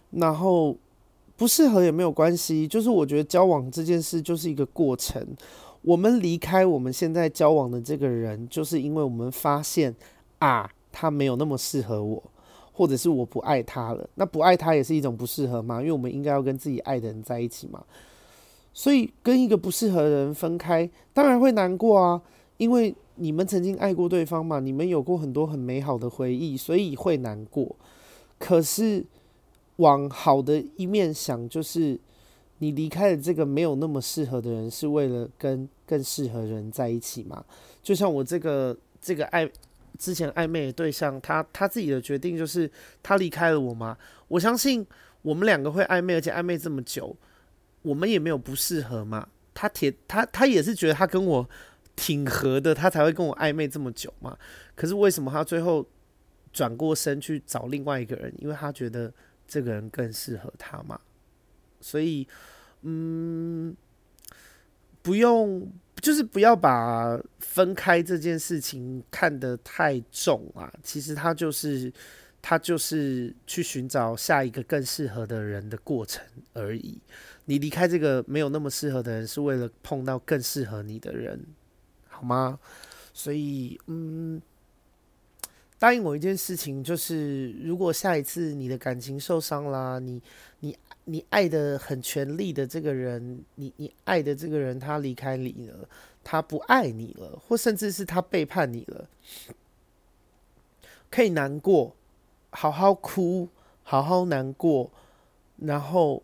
[0.10, 0.76] 然后
[1.38, 5.24] 不适合也没有关系，就是我觉得交往这件事就是一个过程。
[5.84, 9.94] 我们离开我们现在交往的这个人，就是因为我们发现
[10.40, 12.24] 啊，他没有那么适合我，
[12.72, 14.10] 或者是我不爱他了。
[14.16, 15.80] 那不爱他也是一种不适合吗？
[15.80, 17.84] 因为我们应该要跟自己爱的人在一起嘛。
[18.74, 22.22] 所以跟一个不适合的人分开，当然会难过啊，
[22.58, 27.76] 因为你们曾经爱过对方嘛，你们有过很多很美好的回忆，所以会难过。
[28.40, 29.06] 可是
[29.76, 32.00] 往好的一面想，就是
[32.64, 37.44] 你离开了这个没有那么适合的人，是为了跟更适合的人在一起吗？
[37.82, 39.50] 就像我这个这个爱
[40.00, 43.98] 之前暧昧的对象，他他自己的决定就是他离开了我吗。
[44.30, 44.86] 我相信
[45.24, 47.14] 我们两个会暧昧，而且暧昧这么久。
[47.82, 51.50] 我们也没有不适合嘛，他铁他他也是觉得他跟我
[51.98, 54.38] 挺合的，他才会跟我暧昧这么久嘛。
[54.74, 55.86] 可是为什么他最后
[56.54, 58.34] 转过身去找另外一个人？
[58.38, 59.14] 因为他觉得
[59.46, 60.98] 这个人更适合他嘛。
[61.84, 62.28] 所以，
[62.82, 63.76] 嗯，
[65.02, 70.74] 不用，就是不要把分开这件事情看得太重啊。
[70.82, 71.94] 其实他就是。
[72.46, 76.22] 他就是去寻找下一个更适合的人的过程
[76.52, 77.00] 而已。
[77.46, 81.40] 你离开这个没有那么适合的人，是为了碰到更适合你的人，
[82.10, 82.60] 好吗？
[83.14, 84.42] 所以，嗯，
[85.80, 90.22] 答应我一件事情，就是如果下一次你的感情受伤啦，你、
[90.60, 95.88] 你、你爱的很全力的这个人，你、你爱的这个人他离开你了，
[96.24, 99.10] 他不爱你了，或甚至是他背叛你了，
[101.10, 101.96] 可以难过。
[102.56, 103.50] 好好哭，
[103.82, 104.92] 好好难过，
[105.58, 106.22] 然后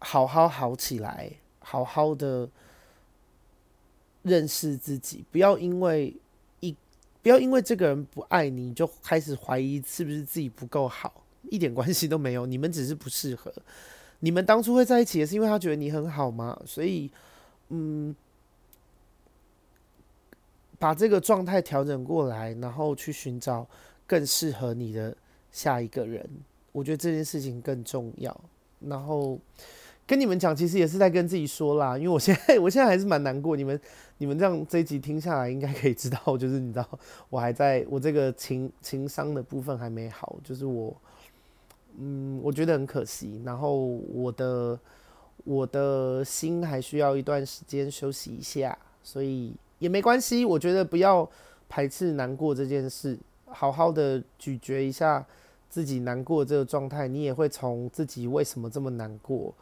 [0.00, 1.30] 好好好起来，
[1.60, 2.50] 好好的
[4.22, 5.24] 认识自己。
[5.30, 6.12] 不要因为
[6.58, 6.74] 一，
[7.22, 12.46] 不要因为这个人不爱你，就开始怀疑是不是自己不够好，一点关系都没有。
[12.46, 13.52] 你们只是不适合。
[14.20, 16.60] 你们当初会在一起，也是因为他觉得你很好嘛。
[16.66, 17.10] 所以，
[17.68, 18.14] 嗯，
[20.78, 23.66] 把这个状态调整过来，然后去寻找。
[24.10, 25.14] 更适合你的
[25.52, 26.26] 下一个人，
[26.72, 28.34] 我觉得这件事情更重要。
[28.80, 29.38] 然后
[30.06, 33.54] 跟你们讲，其实也是在跟自己说啦，因为我现在我现在还是蛮难过。
[33.54, 33.78] 你们
[34.16, 40.96] 你们这样这一集听下来，应该可以知道，就是你知道，我还在我这个情情商的部分还没好，就是我
[41.98, 43.42] 嗯，我觉得很可惜。
[43.44, 44.78] 然后我的
[45.44, 50.44] 我的心还需要一段时间休息一下，所以也没关系。
[50.44, 51.28] 我觉得不要
[51.68, 53.18] 排斥难过这件事。
[53.50, 55.24] 好好的咀嚼一下
[55.70, 59.54] 自己难过这个状态，你也会从自己为什么这么难过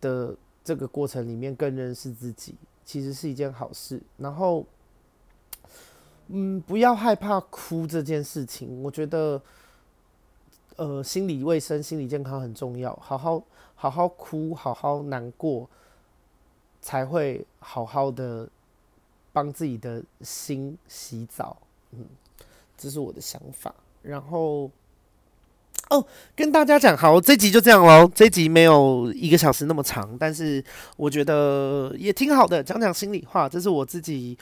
[0.00, 0.34] 的
[0.64, 4.02] 这个过程里面更认识自己，其实是一件好事。
[4.16, 4.66] 然后，
[6.26, 9.40] 嗯，不要害怕哭这件事情，我觉得，
[10.78, 12.98] 呃，心理卫生、心理健康很重要。
[13.00, 13.40] 好好
[13.76, 15.68] 好好哭，好好难过，
[16.80, 18.48] 才会好好的
[19.32, 21.56] 帮自己的心洗澡。
[21.92, 22.06] 嗯。
[22.80, 24.70] 这是我的想法，然后
[25.90, 26.06] 哦，
[26.36, 28.08] 跟大家讲好，这集就这样喽。
[28.14, 30.64] 这集没有一个小时那么长，但是
[30.96, 33.48] 我觉得也挺好的，讲讲心里话。
[33.48, 34.38] 这是我自己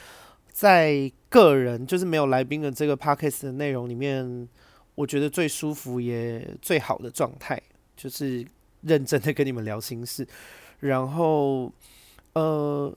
[0.52, 4.46] 在个人就是没有来宾的这个 podcast 的内容里面，
[4.96, 7.62] 我觉得最舒服也最好的状态，
[7.96, 8.44] 就是
[8.80, 10.26] 认真的跟你们聊心事。
[10.80, 11.72] 然后
[12.32, 12.92] 呃，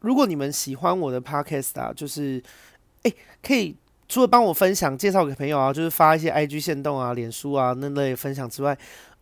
[0.00, 2.42] 如果你们喜欢我的 podcast 啊，就是
[3.04, 3.76] 哎，可以。
[4.08, 8.76] 除了帮我分享、介绍给朋友啊，就是发一些 IG 线动啊、脸书啊那类分享之外，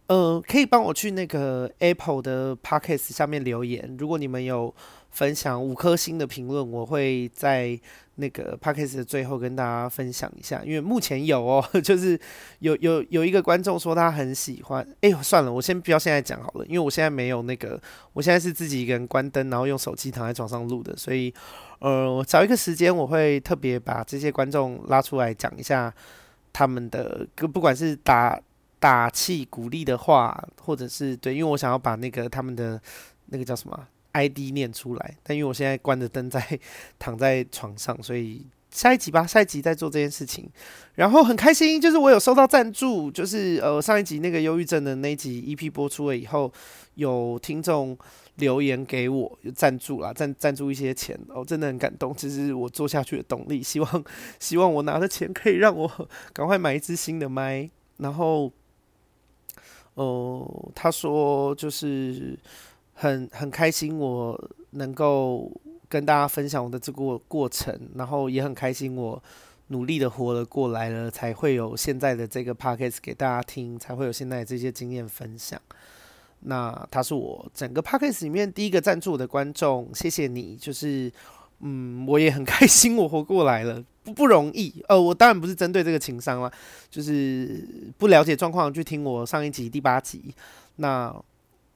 [0.09, 3.97] 呃，可以帮我去那个 Apple 的 Podcast 下面留言。
[4.01, 4.75] 如果你们有
[5.11, 7.79] 分享五颗星的评论，我会在
[8.17, 10.63] 那个 Podcast 的最后跟大家分享一下。
[10.65, 12.19] 因为目前有哦， 就是
[12.61, 14.87] 有有有一个观众说他很喜欢。
[15.01, 17.81] 哎呦，算了，我先不要现在讲好了，因为我现在没有那个，
[18.13, 21.33] 我现在是自己一个人关灯，然后用手机躺在床上录的，所以。
[21.81, 25.91] 呃，我找一个时间，我会特别把这些观众拉出来讲一下
[26.53, 28.39] 他们的，不管是打
[28.79, 32.79] 打气鼓励的话，或者是对，因为我想要把那个他们的
[33.29, 36.59] 那个叫什么 ID 念出来，但因为我现在关着灯在
[36.99, 38.47] 躺在床上，所以。
[38.73, 40.49] 下一集吧，下一集再做这件事情，
[40.95, 46.53] 然后很开心，就是我有收到赞助，就是呃上一集那个忧郁症的那集 EP 播出了以后，
[46.95, 47.99] 有听众
[48.37, 53.61] 留言给我有赞助啦，赞赞助一些钱，哦，真的很感动，这是我做下去的动力。
[53.61, 54.05] 希望
[54.39, 58.53] 希望我拿的钱可以让我赶快买一支新的麦，然后，
[59.95, 62.39] 哦、他说就是
[63.01, 65.51] 很很开心，我能够。
[65.91, 69.21] 跟大家分享我的这个过程，然后也很开心，我
[69.71, 75.61] 努力的活了过来了，才会有现在的这个 podcast 给大家听，才会有现在这些经验分享。
[76.43, 80.55] 那他是我整个 podcast 里面第一个赞助我的观众，谢谢你。
[80.55, 81.11] 就是，
[81.59, 84.73] 嗯，我也很 开心，我活过来了，不不容易。
[84.89, 86.53] 呃，我当然不是针对这个情商了，
[86.89, 87.67] 就是
[87.99, 90.33] 不了解状况去听我上一集第八集。
[90.77, 91.13] 那。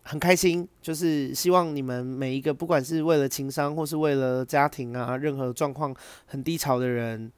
[0.07, 5.97] 很开心，就是希望你们每一个，不管是为了情伤或是为了家庭啊，任何状况
[6.27, 7.33] 很低潮的人，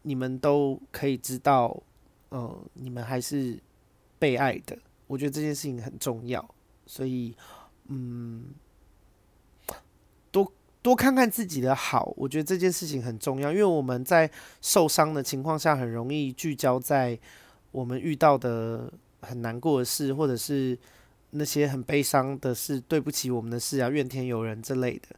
[0.00, 1.78] 你们都可以知道，
[2.30, 3.58] 呃，你们还是
[4.18, 4.78] 被爱的。
[5.06, 6.42] 我觉得这件事情很重要，
[6.86, 7.36] 所以，
[7.88, 8.46] 嗯，
[10.30, 10.50] 多
[10.80, 14.30] 多看看自己的好，我觉得这件事情很重要，因为我们在
[14.62, 17.18] 受伤的情况下，很容易聚焦在
[17.72, 18.90] 我们遇到的
[19.20, 20.78] 很难过的事，或者是。
[21.30, 25.16] 那些很悲伤的事，对不起我们的事啊，怨天尤人之类的。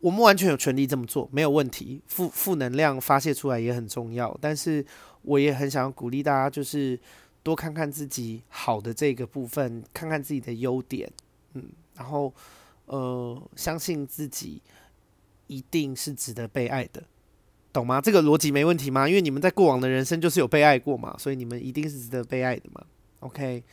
[0.00, 2.00] 我们完全有权利这么做，没有问题。
[2.06, 4.84] 负负能量发泄出来也很重要，但是
[5.22, 6.98] 我也很想要鼓励大家，就是
[7.42, 11.10] 多看看自己好的这个部分，看看自己的优点，
[11.54, 11.64] 嗯，
[11.94, 12.32] 然后
[12.84, 14.62] 呃，相信自己
[15.46, 17.02] 一定是值得被爱的，
[17.72, 18.00] 懂吗？
[18.00, 19.08] 这个逻辑没问题吗？
[19.08, 22.84] 因为你们在过往的人生就是有被爱过嘛，所以你们一定是值得被爱的嘛。
[23.20, 23.64] OK。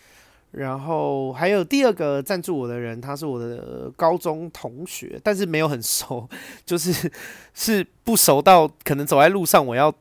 [0.54, 6.30] 然后还有第二个赞助我的人，他是我的高中同学，但是没有很熟，
[6.64, 7.12] 就是
[7.56, 9.92] 是不熟到可能走在路上我要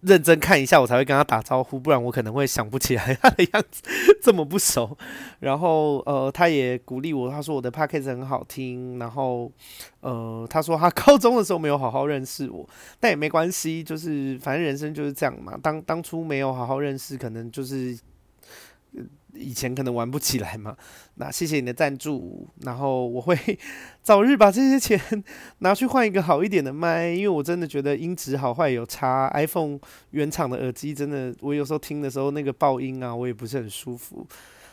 [0.00, 3.82] 认真看一下，我才会跟他打招呼，不然我可能会想不起来他的样子，
[4.22, 4.96] 这么不熟。
[5.40, 8.98] 然后呃，他也鼓励我，他说我的 podcast 很好听。
[8.98, 9.52] 然后
[10.00, 12.66] 呃，他说他高中的时候没有好好认识我，
[12.98, 15.58] 但也没关系，就是反正人生就是这样嘛。
[15.62, 17.98] 当当初没有好好认识，可能就是。
[19.38, 20.76] 以前可能玩不起来嘛，
[21.16, 23.36] 那谢谢你的赞助，然后我会
[24.02, 25.24] 早日把这些钱
[25.58, 29.30] 拿去换一个好一点的麦，因为我真的觉得音质好坏有差。
[29.34, 29.78] iPhone
[30.10, 34.26] 原厂的耳机真的，我有时候听的时候那个爆音啊，我也不是很舒服。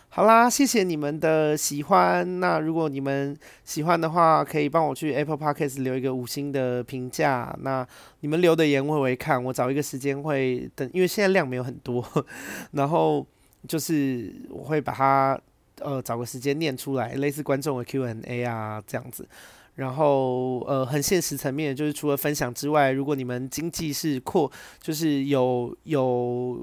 [0.07, 2.39] 好啦，谢谢你们的喜欢。
[2.39, 7.53] 那如果你们喜欢的话，可以帮我去 Apple Podcast 留一个五星的评价。
[7.59, 7.85] 那
[8.21, 12.05] 你们留的言我会看，我找一个时间会等，因为现在量没有很多，
[12.71, 13.27] 然后。
[13.67, 15.39] 就是我会把它
[15.81, 19.27] 呃找个时间念出来，类似观众的 Q&A 啊这样子。
[19.75, 24.49] 然后呃很现实层面，就是除了分享之外，如果你们经济是阔，
[24.79, 26.57] 就是有有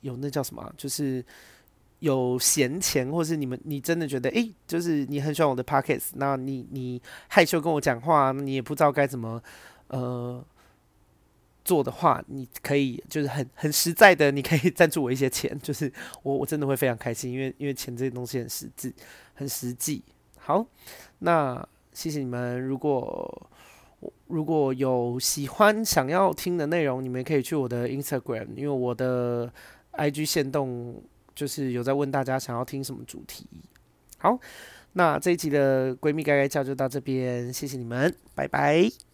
[0.00, 1.24] 有那叫什么，就是
[2.00, 9.42] 有闲钱，或是你们你真的觉得诶、就是你很喜欢我的 Podcast，那你你害羞跟我讲话，你也不知道该怎么
[9.88, 10.44] 呃。
[11.64, 15.92] 做的话，你可以就是很很实在的，你可以赞助我一些钱， 就是
[16.22, 18.92] 我我真的会非常开心，因为因为钱这些东西很实质，
[19.34, 20.02] 很实际。
[20.38, 20.66] 好，
[21.18, 22.60] 那谢谢你们。
[22.60, 23.50] 如果
[24.28, 29.52] 如果有喜欢想要听的内容，你们可以去我的 Instagram，因为我的
[29.92, 31.02] IG 限动
[31.34, 33.46] 就是有在问大家想要听什么主题。
[34.16, 34.38] 好，
[34.94, 39.09] 那这一集的闺蜜该该叫就到这边，谢谢你们，拜拜。